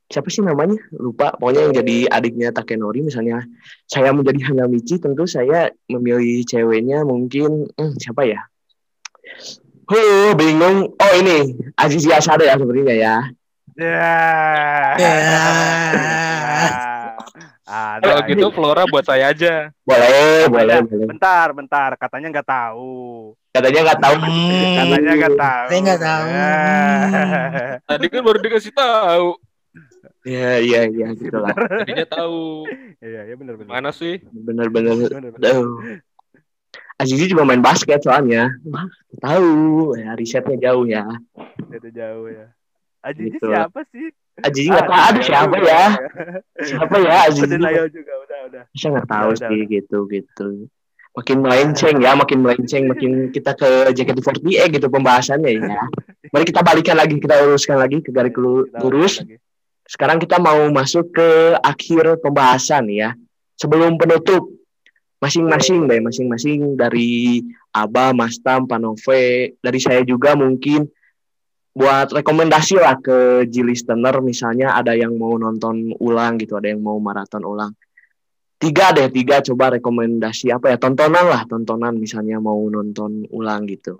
[0.04, 3.46] siapa sih namanya lupa pokoknya yang jadi adiknya Takenori misalnya
[3.86, 8.42] saya menjadi Hanamichi tentu saya memilih ceweknya mungkin hmm, siapa ya
[9.84, 10.92] Huh, bingung.
[10.96, 13.16] Oh ini Azizi Asada ya sepertinya ya.
[13.76, 14.14] Ya.
[14.96, 15.14] Ya.
[17.94, 18.04] Ada.
[18.10, 19.70] Kalau gitu Flora buat saya aja.
[19.86, 21.06] Boleh, boleh, boleh.
[21.06, 21.90] Bentar, bentar.
[21.94, 23.30] Katanya nggak tahu.
[23.54, 24.14] Katanya nggak tahu.
[24.18, 24.76] Hmm.
[24.82, 25.66] Katanya nggak tahu.
[25.70, 26.24] Saya nggak tahu.
[26.26, 26.50] Ya.
[27.94, 29.28] Tadi kan baru dikasih tahu.
[30.24, 31.52] Iya, iya, iya gitu lah.
[31.84, 32.64] Tadinya tahu.
[32.98, 33.70] Iya, iya benar benar.
[33.70, 34.18] Mana sih?
[34.26, 34.96] Benar, benar.
[36.94, 38.50] Azizi juga main basket soalnya.
[38.66, 38.86] Wah,
[39.20, 39.94] tahu.
[39.98, 41.04] Ya, risetnya jauh ya.
[41.70, 42.50] Itu jauh ya.
[43.04, 43.44] Aji Gitu.
[43.44, 44.08] siapa sih?
[44.42, 44.98] Azizi nggak tahu.
[44.98, 45.70] Ah, Aduh, siapa juga.
[45.70, 45.84] ya?
[46.58, 47.54] Siapa ya Azizi?
[47.54, 48.62] Juga udah udah.
[48.74, 50.48] Saya nggak tahu Udah, udah, sih gitu gitu.
[51.14, 55.86] Makin melenceng ya, makin melenceng, makin kita ke JKT48 gitu pembahasannya ya.
[56.34, 59.22] Mari kita balikan lagi, kita uruskan lagi ke garis Kita lurus.
[59.86, 63.14] Sekarang kita mau masuk ke akhir pembahasan ya.
[63.54, 64.50] Sebelum penutup,
[65.22, 70.90] masing-masing deh, masing-masing dari Aba, Mas Tam, Panove, dari saya juga mungkin
[71.74, 76.78] buat rekomendasi lah ke G listener misalnya ada yang mau nonton ulang gitu, ada yang
[76.78, 77.74] mau maraton ulang.
[78.54, 83.98] Tiga deh, tiga coba rekomendasi apa ya, tontonan lah, tontonan misalnya mau nonton ulang gitu.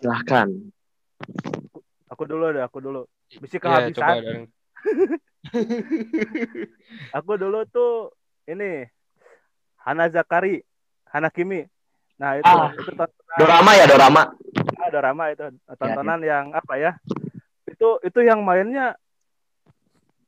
[0.00, 0.48] Silahkan.
[2.08, 3.04] Aku dulu deh, aku dulu.
[3.38, 4.24] Bisa Ya, coba kehabisan.
[4.24, 4.44] dong.
[7.12, 8.10] Aku dulu tuh
[8.44, 8.88] ini
[9.82, 10.62] Hana Zakari,
[11.06, 11.62] Hana Kimi.
[12.18, 12.70] Nah, itu Ah.
[12.72, 14.22] itu tontonan Dorama ya, dorama.
[14.92, 15.48] Dorama itu
[15.80, 16.92] tontonan yang apa ya?
[17.64, 18.92] Itu itu yang mainnya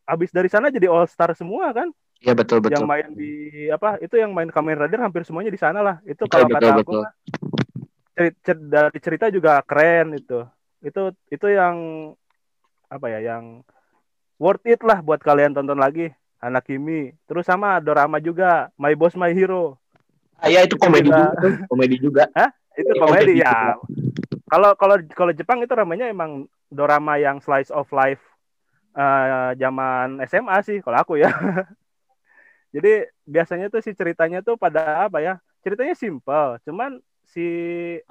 [0.08, 1.92] abis dari sana jadi all star semua kan?
[2.24, 2.72] Iya betul betul.
[2.80, 3.32] Yang main di
[3.68, 4.00] apa?
[4.00, 5.96] Itu yang main Kamen Rider hampir semuanya di sana lah.
[6.08, 7.00] Itu Betul, kalau betul, kata aku betul.
[7.04, 7.12] mah,
[8.16, 10.40] ceri- cer- dari cerita juga keren itu.
[10.80, 11.76] Itu itu yang
[12.88, 13.20] apa ya?
[13.20, 13.60] Yang
[14.40, 16.08] worth it lah buat kalian tonton lagi.
[16.40, 17.12] Anak Kimi.
[17.24, 19.80] Terus sama dorama juga My Boss My Hero.
[20.36, 21.24] Ah, ya itu Itu komedi juga.
[21.68, 22.24] komedi juga.
[22.76, 23.56] Itu Iya, komedi komedi ya.
[24.54, 28.22] Kalau kalau kalau Jepang itu namanya emang dorama yang slice of life
[28.94, 31.26] eh, zaman SMA sih kalau aku ya.
[32.74, 35.42] Jadi biasanya tuh si ceritanya tuh pada apa ya?
[35.66, 37.42] Ceritanya simple, cuman si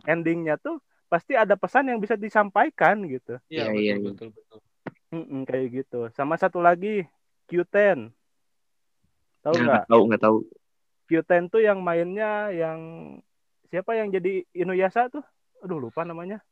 [0.03, 3.39] endingnya tuh pasti ada pesan yang bisa disampaikan gitu.
[3.47, 4.11] Iya, Iya, iya, betul, iya.
[4.11, 4.59] betul, betul.
[5.15, 5.99] Mm-mm, kayak gitu.
[6.11, 7.07] Sama satu lagi
[7.47, 8.11] Q10.
[9.47, 9.63] Tahu nggak?
[9.63, 10.37] Nggak tahu nggak tahu.
[11.07, 12.79] Q10 tuh yang mainnya yang
[13.71, 15.23] siapa yang jadi Inuyasha tuh?
[15.63, 16.43] Aduh lupa namanya.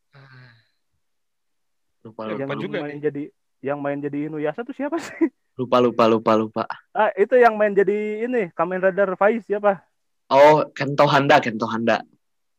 [2.01, 3.01] Lupa Lupa lupa yang juga main nih.
[3.03, 3.23] jadi
[3.61, 5.29] yang main jadi Inuyasha tuh siapa sih?
[5.59, 6.63] lupa lupa lupa lupa.
[6.89, 9.83] Ah, itu yang main jadi ini Kamen Rider Faiz siapa?
[10.27, 12.01] Oh Kento Handa Kento Handa.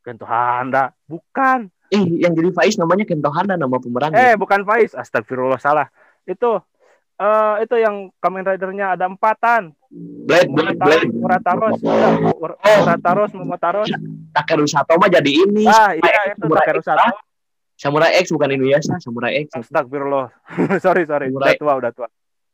[0.04, 0.92] Kento Handa.
[1.08, 1.72] Bukan.
[1.88, 4.36] Eh yang jadi Faiz namanya Kento Handa nama Eh, pemerannya.
[4.36, 4.94] bukan Faiz.
[4.94, 5.88] Astagfirullah salah.
[6.22, 6.62] Itu
[7.18, 9.74] eh itu yang Kamen Ridernya ada empatan.
[9.92, 11.08] Blade Blade Blade.
[11.12, 12.76] Murataros, Murataros, Mur- Oh.
[12.80, 13.88] Murataros, Momotaros.
[14.32, 15.68] Takeru Sato mah jadi ini.
[15.68, 17.04] Ah, iya itu Samurai Takeru Sato.
[17.04, 17.12] ah.
[17.76, 19.52] Samurai X bukan Inuyasha, Samurai X.
[19.52, 20.32] Astagfirullah.
[20.84, 21.28] sorry, sorry.
[21.28, 22.08] Udah tua, udah tua.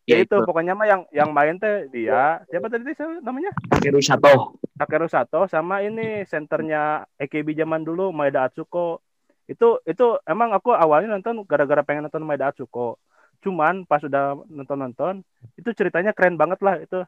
[0.09, 2.41] Ya Ya, itu pokoknya mah yang yang main teh dia.
[2.49, 3.53] Siapa tadi siapa namanya?
[3.69, 4.57] Takeru Sato.
[4.75, 9.05] Takeru Sato sama ini senternya AKB zaman dulu Maeda Atsuko
[9.45, 12.97] Itu itu emang aku awalnya nonton gara-gara pengen nonton Maeda Atsuko.
[13.39, 15.23] Cuman pas udah nonton-nonton,
[15.55, 17.07] itu ceritanya keren banget lah itu.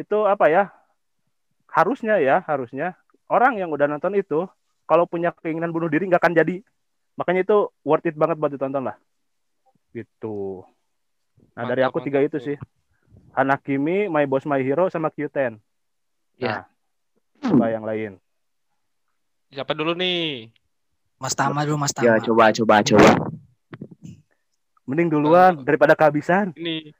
[0.00, 0.72] Itu apa ya?
[1.68, 2.96] Harusnya ya, harusnya
[3.28, 4.48] orang yang udah nonton itu
[4.88, 6.56] kalau punya keinginan bunuh diri nggak akan jadi.
[7.20, 8.96] Makanya itu worth it banget buat ditonton lah.
[9.92, 10.64] Gitu.
[11.52, 12.46] Nah, dari Mantap, aku tiga mantap itu tuh.
[12.48, 12.56] sih.
[13.36, 15.60] Hanakimi, My Boss My Hero sama Q10.
[16.40, 16.48] Ya.
[16.48, 16.62] Nah,
[17.44, 18.16] coba yang lain.
[19.52, 20.48] Siapa dulu nih?
[21.20, 22.24] Mas Tama dulu Mas Ya Tama.
[22.24, 23.10] coba coba coba.
[24.88, 26.56] Mending duluan daripada kehabisan.
[26.56, 26.90] Ini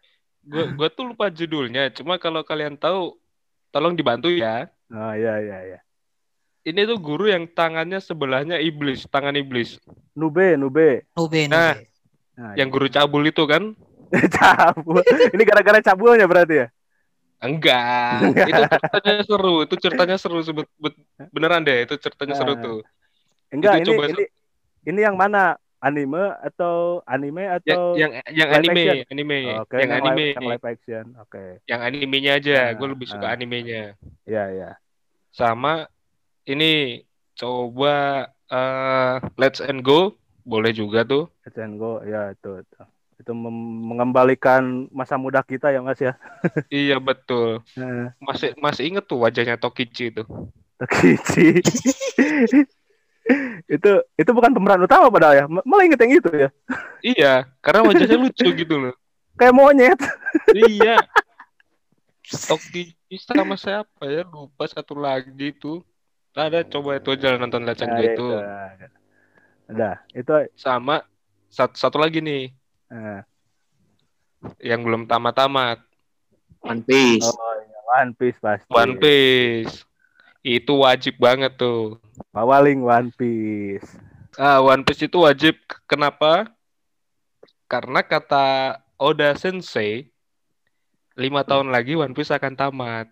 [0.51, 1.89] gua gua tuh lupa judulnya.
[1.91, 3.15] Cuma kalau kalian tahu,
[3.71, 4.67] tolong dibantu ya.
[4.91, 5.81] Oh iya iya iya.
[6.61, 9.79] Ini tuh guru yang tangannya sebelahnya iblis, tangan iblis.
[10.13, 11.07] Nube, Nube.
[11.15, 11.73] Nube, Nah.
[11.73, 11.87] Nube.
[12.37, 13.73] Nah, Yang guru cabul itu kan?
[14.37, 15.01] cabul.
[15.07, 16.69] Ini gara-gara cabulnya berarti ya?
[17.41, 18.53] Enggak, itu
[18.85, 21.01] ceritanya seru, itu ceritanya seru sebet, bet-
[21.33, 22.61] beneran deh, itu ceritanya seru Ah.
[22.61, 22.79] tuh.
[23.49, 24.25] Enggak, Itu ini coba- ini
[24.85, 25.57] ini yang mana?
[25.81, 28.99] Anime atau anime Yang atau yang yang live anime, action?
[29.09, 31.05] anime, Oke, yang live- anime, yang live action.
[31.17, 31.45] Oke.
[31.65, 33.33] yang animenya aja, Ah, gue lebih suka ah.
[33.33, 33.97] animenya.
[34.29, 34.71] Iya, iya.
[35.31, 35.89] Sama
[36.45, 37.01] ini
[37.33, 41.33] coba eh, Let's and Go, boleh juga tuh.
[41.43, 42.05] Let's and go.
[42.05, 42.81] Ya, itu itu.
[43.17, 46.13] Itu mengembalikan masa muda kita ya, Mas ya.
[46.69, 47.65] Iya betul.
[47.77, 50.25] Nah, Masih masih inget tuh wajahnya Tokichi itu.
[50.77, 51.61] Takichi.
[53.67, 55.45] itu itu bukan pemeran utama padahal ya.
[55.47, 56.49] Malah inget yang itu ya.
[57.01, 58.95] Iya, karena wajahnya lucu gitu loh.
[59.39, 60.01] Kayak monyet.
[60.53, 61.01] Iya.
[62.31, 64.23] Tokichi sama siapa ya?
[64.29, 65.83] Lupa satu lagi tuh.
[66.31, 68.27] Ada coba itu aja nonton Go Nah, itu.
[69.71, 71.03] Udah, itu Sama
[71.51, 72.55] satu, satu lagi nih
[72.95, 73.21] eh,
[74.63, 75.83] yang belum tamat-tamat.
[76.61, 77.27] One Piece.
[77.27, 78.69] oh, iya, One Piece pasti.
[78.71, 79.90] One Piece.
[80.41, 82.01] Itu wajib banget tuh.
[82.33, 83.85] Pawaling One Piece.
[84.35, 85.57] Ah, One Piece itu wajib.
[85.85, 86.49] Kenapa?
[87.67, 88.47] Karena kata
[88.97, 90.09] Oda Sensei,
[91.15, 93.07] lima tahun lagi One Piece akan tamat.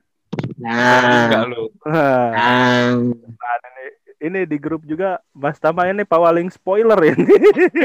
[0.59, 1.71] Enggak Nah, lo.
[1.85, 3.85] nah, ini,
[4.19, 7.29] ini di grup juga Mas Tama ini pawaling spoiler ini.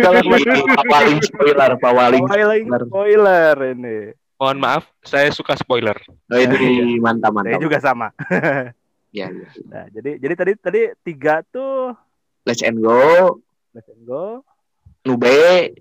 [0.02, 0.20] Kalau
[0.84, 2.82] paling spoiler, paling pawaling spoiler.
[2.88, 3.98] spoiler ini.
[4.40, 5.96] Mohon maaf, saya suka spoiler.
[6.28, 7.62] Oh, ini mantap Saya mantap.
[7.62, 8.08] juga sama.
[9.14, 9.50] Ya, ya.
[9.70, 11.94] Nah, jadi jadi tadi tadi tiga tuh
[12.44, 13.40] Let's and go,
[13.72, 14.42] Let's and go
[15.06, 15.76] Nube,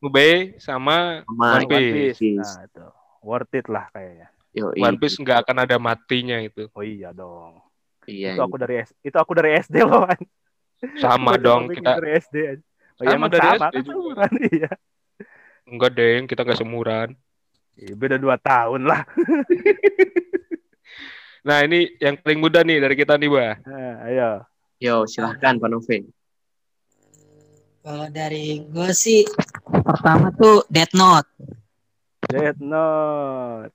[0.00, 2.16] Nube sama sama One One Piece.
[2.16, 2.38] Piece.
[2.40, 2.84] Nah, itu
[3.20, 4.32] worth it lah kayaknya.
[4.56, 6.70] Yo, One Piece nggak akan ada matinya itu.
[6.72, 7.60] Oh iya dong.
[8.08, 10.08] Iya, Itu aku dari S itu aku dari SD loh.
[10.08, 10.16] An.
[10.96, 12.00] Sama dong kita.
[12.00, 12.36] dari SD.
[12.40, 12.62] aja.
[12.98, 13.84] Oh, iya, Sama dari sama, SD kan juga.
[13.92, 14.70] seumuran, iya.
[15.68, 17.08] Enggak deng, kita nggak semuran.
[17.76, 19.02] Iya, Beda dua tahun lah.
[21.48, 23.56] Nah ini yang paling muda nih dari kita nih, Bah.
[23.64, 24.30] Nah, ayo.
[24.76, 26.04] Yo, silahkan Pak Nove.
[27.80, 29.24] Kalau dari gue sih
[29.64, 31.24] pertama tuh Death Note.
[32.28, 33.72] Death Note.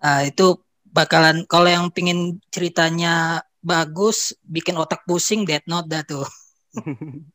[0.00, 0.56] Nah, itu
[0.88, 6.24] bakalan kalau yang pingin ceritanya bagus, bikin otak pusing Death Note dah tuh.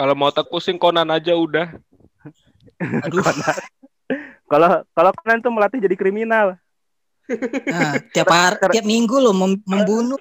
[0.00, 1.76] Kalau mau tak pusing Conan aja udah.
[3.04, 3.20] Aduh,
[4.48, 6.56] Kalau kalau kalian tuh melatih jadi kriminal,
[7.66, 10.18] nah, tiap hari, tiap minggu loh mem- membunuh.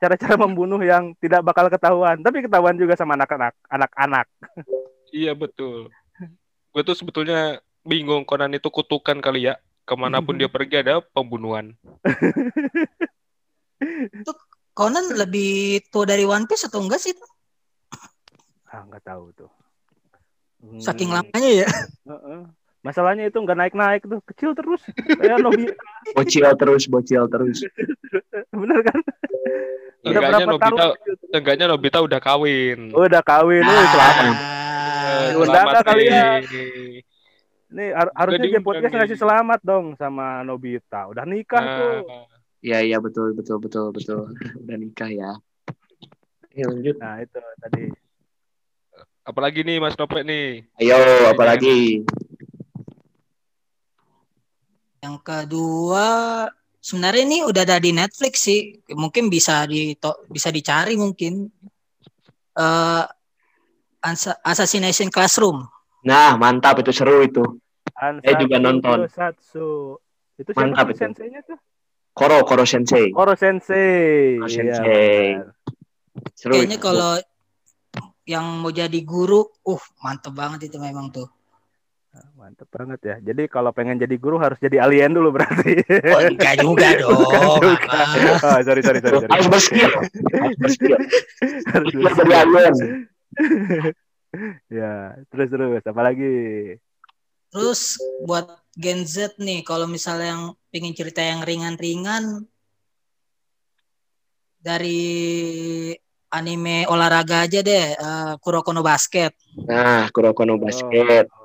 [0.00, 4.24] cara-cara membunuh yang tidak bakal ketahuan, tapi ketahuan juga sama anak-anak, anak-anak.
[5.12, 5.92] Iya betul.
[6.72, 9.60] Gue tuh sebetulnya bingung Conan itu kutukan kali ya.
[9.84, 11.76] Ke mana pun dia pergi ada pembunuhan.
[14.72, 17.12] Conan lebih tua dari One Piece atau enggak sih?
[18.70, 19.50] Ah, nggak tahu tuh.
[20.62, 21.68] Hmm, Saking lamanya ya.
[22.06, 22.40] heeh.
[22.80, 24.80] Masalahnya itu nggak naik-naik tuh, kecil terus.
[25.20, 25.68] Kayak Nobi,
[26.16, 27.60] Bocil terus, bocil terus.
[28.60, 28.98] bener kan?
[30.00, 30.48] Udah Enggaknya berapa
[31.28, 32.88] Nobita, Nobita udah kawin.
[32.90, 33.68] Udah kawin, Ah.
[33.68, 34.36] wih, selamat.
[35.00, 36.40] Eh, Undang selamat kalian?
[36.40, 37.04] nih.
[37.70, 41.04] Nih har- harusnya dia podcast ngasih selamat dong sama Nobita.
[41.06, 41.96] Udah nikah tuh.
[42.02, 42.24] Nah,
[42.60, 44.32] Iya, iya betul, betul, betul, betul.
[44.64, 45.32] Udah nikah ya.
[46.42, 46.96] Oke, lanjut.
[46.96, 47.84] Nah itu tadi.
[49.20, 50.64] apalagi nih Mas Nope nih.
[50.76, 50.96] Ayo,
[51.30, 52.02] apalagi?
[55.00, 56.06] Yang kedua
[56.76, 58.76] sebenarnya ini udah ada di Netflix sih.
[58.92, 59.96] Mungkin bisa di
[60.28, 61.48] bisa dicari mungkin.
[62.52, 63.04] Eh
[64.00, 65.60] Assa- Assassination Classroom.
[66.08, 67.44] Nah, mantap itu seru itu.
[67.92, 69.04] Ansatsu juga nonton.
[69.04, 70.00] Kyosatsu.
[70.40, 71.00] Itu siapa Mantap itu.
[71.04, 71.60] senseinya tuh?
[72.16, 73.12] Koro, Koro Sensei.
[73.12, 74.40] Koro Sensei.
[74.40, 75.36] Koro Iya, Sensei.
[75.36, 75.52] benar.
[76.32, 76.52] Seru.
[76.56, 77.12] Kayaknya kalau
[78.24, 81.28] yang mau jadi guru, uh mantep banget itu memang tuh.
[82.34, 83.16] Mantep banget ya.
[83.22, 85.78] Jadi kalau pengen jadi guru harus jadi alien dulu berarti.
[86.10, 87.14] Oh, enggak juga dong.
[87.14, 87.90] Bukan juga.
[88.42, 89.18] Oh, sorry, sorry, sorry.
[89.22, 89.30] sorry.
[89.30, 89.90] harus berskill.
[90.34, 90.98] Harus berskill.
[91.70, 92.74] Harus dari alien.
[94.82, 96.34] ya, terus terus apa lagi?
[97.50, 97.80] Terus
[98.26, 102.46] buat Gen Z nih, kalau misalnya yang pingin cerita yang ringan-ringan
[104.58, 105.02] dari
[106.30, 109.30] anime olahraga aja deh, eh, Kuroko no Basket.
[109.66, 111.30] Nah, Kuroko no Basket.
[111.30, 111.39] Oh.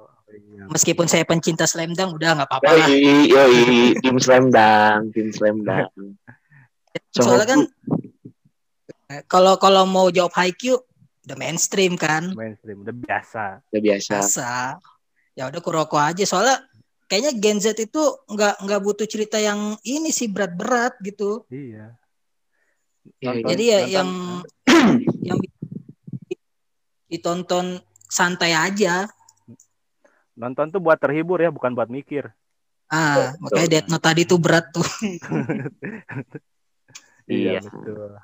[0.71, 2.87] Meskipun saya pencinta slam dunk, udah nggak apa-apa lah.
[2.89, 3.63] Yoi, yoi,
[3.99, 5.89] tim slam dunk, tim slam dunk.
[7.15, 7.59] Soalnya kan
[9.11, 10.79] eh, kalau kalau mau jawab HiQ
[11.25, 13.43] udah mainstream kan, mainstream udah biasa.
[13.67, 14.11] udah biasa.
[14.15, 14.51] biasa.
[15.35, 16.23] Ya udah Kuroko aja.
[16.23, 16.61] Soalnya
[17.05, 21.43] kayaknya Gen Z itu nggak nggak butuh cerita yang ini sih berat-berat gitu.
[21.49, 21.97] Iya.
[23.21, 24.09] Iya, Nonton- Jadi ya nonton- yang
[25.21, 25.39] yang
[27.11, 27.65] ditonton
[28.05, 29.05] santai aja.
[30.35, 32.29] Nonton tuh buat terhibur ya, bukan buat mikir.
[32.91, 34.85] Ah, makanya Death Note tadi tuh berat tuh.
[37.25, 37.57] Iya.
[37.57, 38.21] betul.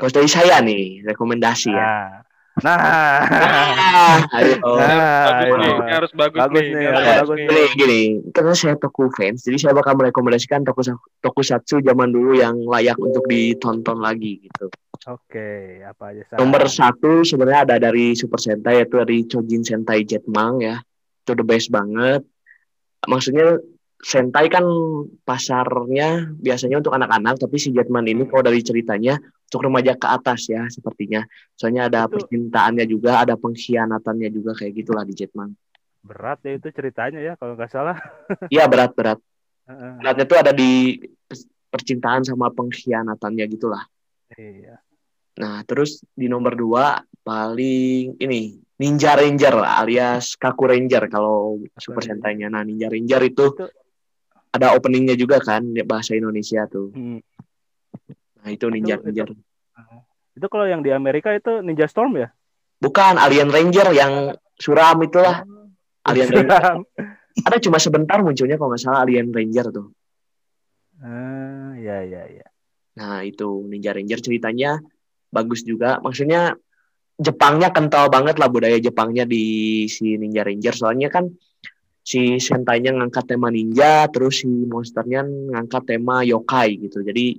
[0.00, 2.16] Kalau dari saya nih, rekomendasi ya.
[2.64, 4.56] Nah, nah, Ah, ayo.
[4.80, 6.72] nah, bagus nih, ini harus bagus, Bagus nih.
[6.72, 7.44] nih, harus bagus bagus nih.
[7.44, 8.00] Gini, gini,
[8.32, 10.80] karena saya toku fans, jadi saya bakal merekomendasikan toku
[11.20, 14.72] tokusatsu zaman dulu yang layak untuk ditonton lagi gitu.
[15.08, 16.36] Oke, apa aja San?
[16.40, 20.76] Nomor satu sebenarnya ada dari Super Sentai yaitu dari Chojin Sentai Jetman ya.
[21.30, 22.26] Itu the best banget.
[23.06, 23.62] Maksudnya
[24.00, 24.64] Sentai kan
[25.28, 30.48] pasarnya biasanya untuk anak-anak, tapi si Jetman ini kalau dari ceritanya untuk remaja ke atas
[30.48, 31.20] ya sepertinya.
[31.52, 35.52] Soalnya ada Itu- percintaannya juga, ada pengkhianatannya juga kayak gitulah di Jetman.
[36.00, 38.00] Berat ya itu ceritanya ya kalau nggak salah.
[38.54, 39.20] Iya berat-berat.
[39.68, 40.96] Heeh, Beratnya tuh ada di
[41.68, 43.84] percintaan sama pengkhianatannya gitulah.
[44.32, 44.80] Iya.
[45.44, 52.00] Nah, terus di nomor dua paling ini Ninja Ranger alias Kaku Ranger kalau Super.
[52.00, 52.48] Sentai-nya.
[52.48, 53.68] Nah, Ninja Ranger itu Itu-
[54.50, 56.88] ada openingnya juga kan bahasa Indonesia tuh.
[56.96, 57.20] Hmm.
[58.40, 59.28] Nah, itu Ninja Itu- Ranger.
[60.32, 62.32] Itu kalau yang di Amerika itu Ninja Storm ya?
[62.80, 65.44] Bukan Alien Ranger yang suram itulah.
[66.08, 66.62] Alien Ranger.
[67.44, 69.92] Ada cuma sebentar munculnya kalau nggak salah Alien Ranger tuh.
[71.04, 72.46] Ah, ya ya ya.
[72.96, 74.80] Nah, itu Ninja Ranger ceritanya
[75.28, 76.00] bagus juga.
[76.00, 76.56] Maksudnya
[77.20, 80.72] Jepangnya kental banget lah budaya Jepangnya di si Ninja Ranger.
[80.72, 81.28] Soalnya kan
[82.00, 87.04] si Sentai-nya ngangkat tema ninja, terus si monsternya ngangkat tema yokai gitu.
[87.04, 87.36] Jadi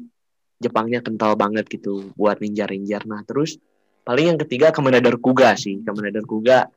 [0.61, 3.09] Jepangnya kental banget gitu buat Ninja Ranger.
[3.09, 3.57] Nah, terus
[4.05, 5.81] paling yang ketiga Kamen Rider Kuga sih.
[5.81, 6.69] Kamen Rider Kuga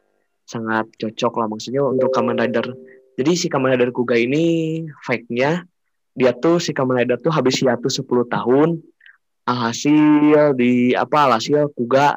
[0.48, 2.72] sangat cocok lah maksudnya untuk Kamen Rider.
[3.20, 5.60] Jadi si Kamen Rider Kuga ini fake-nya
[6.16, 8.80] dia tuh si Kamen Rider tuh habis hiatus 10 tahun
[9.44, 12.16] alhasil di apa alhasil Kuga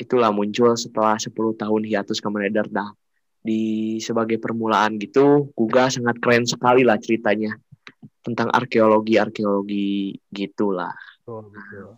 [0.00, 2.88] itulah muncul setelah 10 tahun hiatus Kamen Rider dah
[3.40, 7.56] di sebagai permulaan gitu Kuga sangat keren sekali lah ceritanya
[8.20, 10.92] tentang arkeologi arkeologi gitulah
[11.24, 11.88] Betul, betul.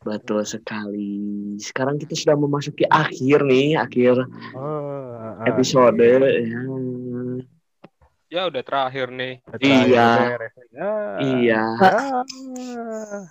[0.00, 1.12] betul sekali
[1.58, 5.44] sekarang kita sudah memasuki akhir nih akhir Oh, ah.
[5.44, 6.20] episode ya.
[8.26, 9.38] Ya udah terakhir nih.
[9.38, 10.08] Terakhir Iya.
[10.18, 10.54] beres.
[10.74, 11.18] Ah.
[11.22, 13.22] iya Ah.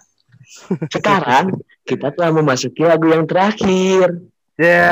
[0.90, 1.52] Sekarang
[1.84, 4.10] kita telah memasuki lagu yang terakhir
[4.56, 4.88] Ya.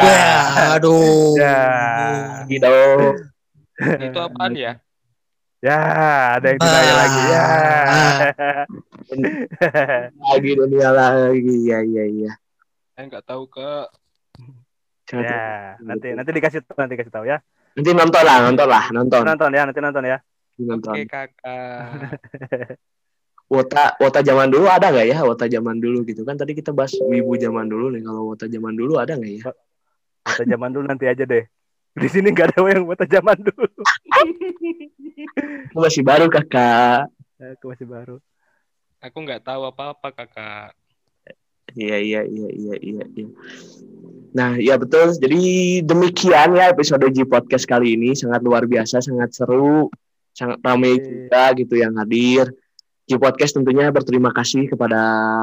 [0.00, 0.24] Ya,
[0.72, 1.36] aduh.
[1.36, 1.56] Ya.
[2.48, 2.72] gitu
[3.76, 4.80] Itu apaan ya?
[5.60, 5.78] Ya,
[6.34, 6.96] ada yang ditanya Ah.
[6.96, 7.20] lagi.
[7.28, 7.44] Ya.
[10.16, 12.32] lagi dunia lagi ya ya ya
[12.92, 13.70] Saya nggak tahu ke
[15.12, 17.36] ya, nanti nanti dikasih nanti kasih tahu ya.
[17.76, 20.18] nanti nonton lah nonton lah nonton Nonton ya, nanti nonton ya.
[20.56, 21.84] nonton Oke kakak.
[23.52, 26.96] wota wota zaman dulu ada nggak ya wota zaman dulu gitu kan tadi kita bahas
[26.96, 29.52] wibu zaman dulu nih kalau wota zaman dulu ada nggak ya
[30.22, 31.44] Mata zaman dulu nanti aja deh.
[31.92, 33.68] Di sini nggak ada yang mata zaman dulu.
[35.72, 37.10] Aku masih baru kakak
[37.58, 38.16] Aku masih baru.
[39.02, 40.78] Aku nggak tahu apa-apa kakak.
[41.72, 43.28] iya iya iya iya iya iya
[44.36, 45.40] nah iya betul jadi
[45.80, 49.88] demikian ya episode G podcast kali ini sangat luar biasa sangat seru
[50.36, 51.08] sangat ramai Oke.
[51.08, 52.52] juga gitu yang hadir
[53.02, 54.98] G podcast tentunya berterima kasih kepada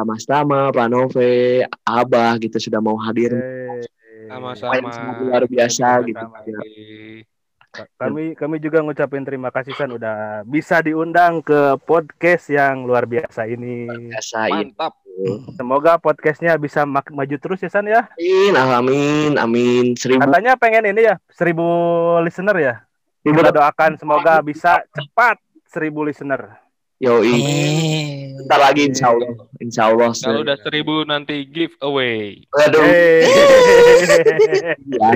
[0.08, 3.36] Mas Tama, Pranove, Abah gitu sudah mau hadir.
[4.30, 4.94] Sama-sama.
[4.94, 6.22] sangat luar biasa gitu.
[6.24, 6.64] Sama-sama.
[8.00, 13.46] Kami kami juga ngucapin terima kasih San udah bisa diundang ke podcast yang luar biasa
[13.46, 13.86] ini.
[14.10, 14.98] biasain Mantap.
[15.60, 18.08] Semoga podcastnya bisa mak- maju terus ya San ya.
[18.16, 19.86] Amin, amin, amin.
[20.00, 21.68] Seribu Katanya pengen ini ya seribu
[22.24, 22.76] listener ya.
[23.22, 25.38] Kita doakan semoga bisa cepat
[25.68, 26.69] seribu listener.
[27.00, 27.32] Yoi.
[27.32, 29.32] Eh, Bentar lagi insya Allah.
[29.64, 30.12] Insya Allah.
[30.12, 32.44] Kalau udah seribu nanti giveaway.
[32.60, 32.84] Aduh.
[32.84, 33.24] Hey.
[34.84, 35.10] iya.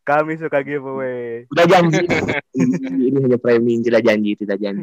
[0.00, 1.44] Kami suka giveaway.
[1.52, 2.08] Udah janji.
[3.04, 4.80] Ini hanya framing, tidak janji, tidak janji.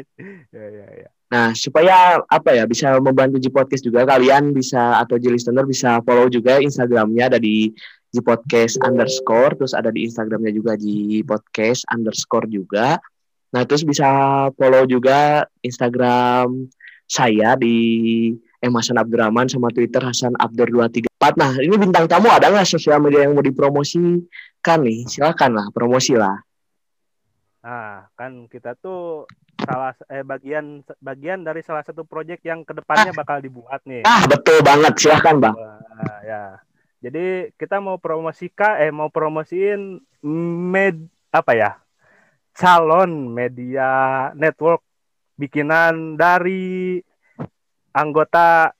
[0.52, 1.08] ya ya ya.
[1.32, 6.04] Nah, supaya apa ya bisa membantu G Podcast juga kalian bisa atau G listener bisa
[6.04, 7.72] follow juga Instagramnya ada di
[8.12, 13.00] G Podcast underscore terus ada di Instagramnya juga G Podcast underscore juga.
[13.54, 14.10] Nah, terus bisa
[14.58, 16.66] follow juga Instagram
[17.06, 17.78] saya di
[18.58, 21.38] M Hasan Abdurrahman sama Twitter Hasan Abdur 234.
[21.38, 25.06] Nah, ini bintang tamu ada nggak sosial media yang mau dipromosikan nih?
[25.06, 26.34] Silakan lah, promosi lah.
[27.62, 29.30] Nah, kan kita tuh
[29.62, 34.02] salah eh bagian bagian dari salah satu proyek yang ke depannya bakal dibuat nih.
[34.02, 34.98] Ah, betul banget.
[34.98, 35.54] Silakan, Bang.
[35.54, 36.58] Wah, ya.
[37.04, 40.02] Jadi kita mau promosika eh mau promosiin
[40.72, 41.83] med apa ya?
[42.54, 43.90] Calon media
[44.32, 44.80] network
[45.34, 47.02] bikinan dari
[47.90, 48.70] anggota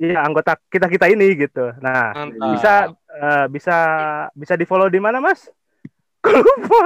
[0.00, 1.76] ya anggota kita-kita ini gitu.
[1.84, 2.48] Nah, Mantap.
[2.56, 2.72] bisa
[3.12, 3.76] eh, bisa
[4.32, 5.44] bisa di-follow di mana, Mas?
[6.28, 6.80] Lupa.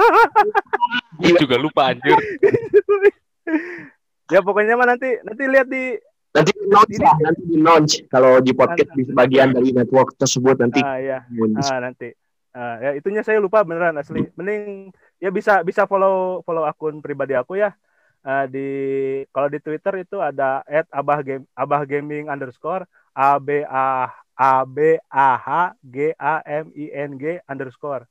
[1.19, 2.15] Gue juga lupa anjir.
[4.33, 5.95] ya pokoknya mah nanti nanti lihat di
[6.33, 10.57] Nanti di launch lah, nanti di launch kalau di podcast di bagian dari network tersebut
[10.57, 10.81] nanti.
[10.81, 11.21] ah ya
[11.61, 12.09] ah nanti
[12.53, 14.93] Ah, ya itunya saya lupa beneran asli mending
[15.23, 17.71] ya bisa bisa follow follow akun pribadi aku ya
[18.23, 18.63] Ah, di
[19.35, 24.07] kalau di Twitter itu ada at abah game abah gaming underscore a b a
[24.39, 25.47] a b a h
[25.83, 28.07] g a m i n g underscore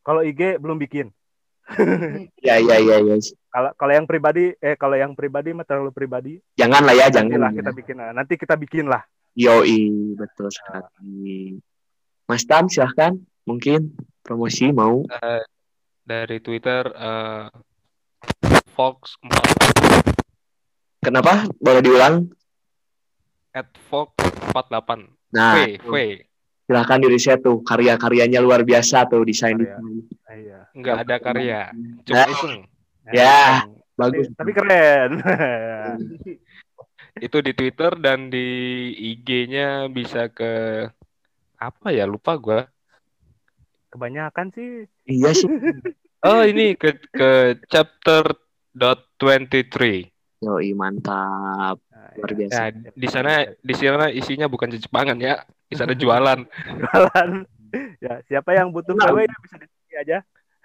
[0.00, 1.12] kalau IG belum bikin
[2.40, 3.16] Ya, ya, ya, ya.
[3.52, 7.36] kalau kalau yang pribadi eh kalau yang pribadi mah terlalu pribadi Jangan lah ya, jangan.
[7.44, 7.60] lah ya.
[7.60, 9.04] kita bikin ah, nanti kita bikin lah
[9.36, 11.54] Yoi, betul sekali.
[12.26, 13.14] Mas Tam, silahkan.
[13.46, 13.94] Mungkin
[14.26, 15.06] promosi mau.
[15.06, 15.42] Eh,
[16.02, 17.46] dari Twitter eh,
[18.72, 21.48] Fox 4 Kenapa?
[21.56, 22.28] Boleh diulang?
[23.50, 24.14] at Fox
[24.54, 25.94] 48 Nah, V V
[26.62, 27.66] silahkan di riset tuh.
[27.66, 29.74] Karya-karyanya luar biasa tuh desain Karya.
[30.22, 30.60] Ah, iya.
[30.70, 31.60] Nggak ada karya.
[31.74, 32.54] Nah, cuma iseng
[33.10, 33.66] Ya,
[33.98, 34.26] tapi, bagus.
[34.38, 35.10] tapi keren.
[37.18, 38.46] Itu di Twitter dan di
[38.94, 40.86] IG-nya bisa ke
[41.58, 42.70] apa ya lupa gua
[43.90, 45.50] kebanyakan sih Iya sih.
[46.26, 47.30] oh ini ke ke
[47.66, 48.22] chapter
[48.70, 50.08] dot 23
[50.40, 51.76] Yoi, mantap.
[51.92, 52.36] Nah, Luar ya.
[52.38, 52.60] biasa.
[52.64, 56.40] ya di sana di sana isinya bukan Jepangan ya di sana jualan
[56.80, 57.30] jualan
[58.00, 59.10] ya siapa yang butuh Nah.
[59.10, 60.18] KW ya bisa di sini aja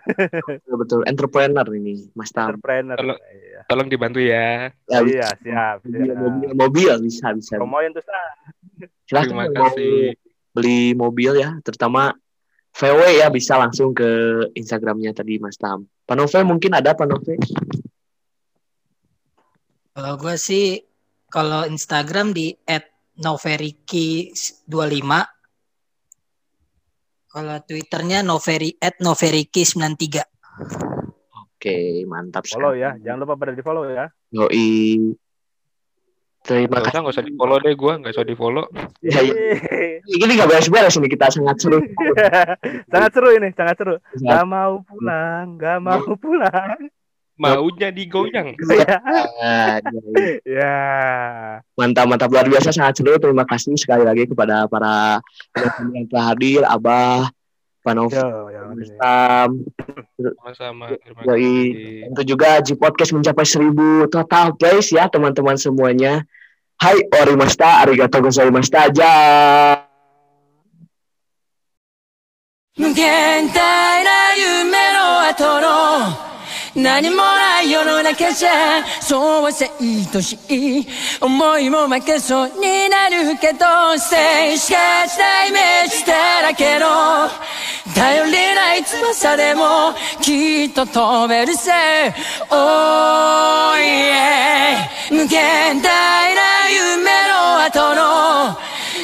[0.05, 0.99] Betul, betul.
[1.03, 2.53] Entrepreneur ini, Mas Tam.
[2.53, 3.65] entrepreneur Kalau- iya.
[3.65, 6.15] tolong dibantu ya Ya, iya siap, Mobil, siap.
[6.15, 7.57] mobil, mobil bisa, bisa.
[7.57, 8.05] promoin tuh.
[9.09, 10.13] Silahkan terima kasih
[10.53, 12.13] beli mobil ya, terutama
[12.75, 15.87] VW ya bisa langsung ke Instagramnya tadi Mas Tam.
[16.03, 17.39] Panove mungkin ada Panove?
[19.95, 20.83] Kalau gue sih
[21.31, 22.51] kalau Instagram di
[23.15, 25.11] @noveriki25.
[27.31, 30.03] Kalau Twitternya noveri @noveriki93.
[31.39, 32.83] Oke, mantap follow sekali.
[32.83, 34.05] ya jangan lupa pada di follow ya
[34.35, 35.15] Yoi.
[36.45, 36.93] Terima kasih.
[36.93, 38.65] usah nggak usah di follow deh gua nggak usah di follow
[39.01, 39.33] Ya, ya.
[40.05, 41.81] Ini nggak beres-beres ini kita sangat seru.
[42.93, 43.95] sangat seru ini sangat seru.
[44.21, 46.77] Gak mau pulang gak mau pulang.
[47.35, 48.55] Maunya digoyang.
[48.71, 49.83] Ya
[50.47, 50.75] ya,
[51.75, 52.31] Mantap, mantap.
[52.31, 53.17] Luar biasa sangat seru.
[53.19, 55.19] Terima kasih sekali lagi kepada para
[55.51, 57.27] penonton yang telah hadir, Abah,
[57.85, 59.61] Panov, Sam,
[60.57, 60.97] sama
[61.29, 62.01] Yoi.
[62.25, 66.25] Juga Aji Podcast mencapai seribu total guys ya teman-teman semuanya.
[66.81, 69.13] Hai orimasta, arigato gozaimashita aja.
[72.75, 73.53] Mugen
[76.75, 80.85] 何もない世の中じゃそうはせいとしい
[81.21, 87.29] 思いも負けそうになるけどせいしかしたイメージだらけの
[87.95, 92.13] 頼りない翼でもきっと飛べるぜ。
[92.49, 96.24] Oh yeah 無限大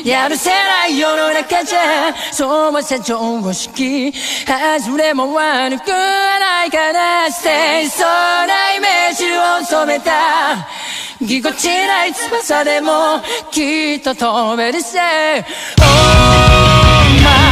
[0.03, 4.11] やるせない世の中じゃそうは常識
[4.45, 10.67] 外れも悪くはないからしてそうなイメージを染めた
[11.21, 13.21] ぎこちない翼でも
[13.51, 15.03] きっと飛べるせ Oh
[17.23, 17.50] my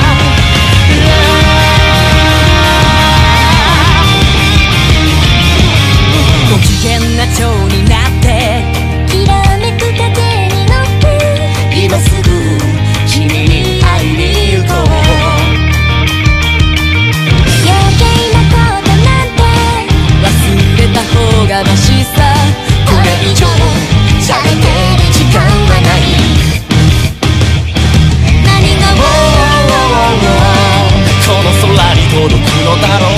[32.11, 33.08] 届くのだろう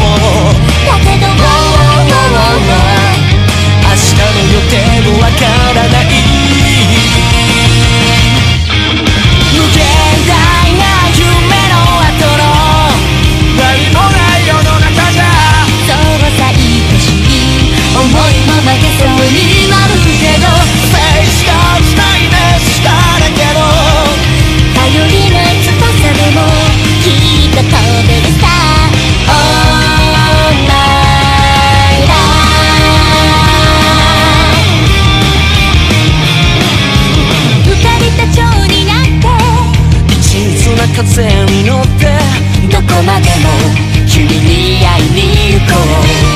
[41.04, 42.06] 風に乗って
[42.72, 43.50] どこまでも
[44.08, 45.74] 君に会いに行こ
[46.28, 46.31] う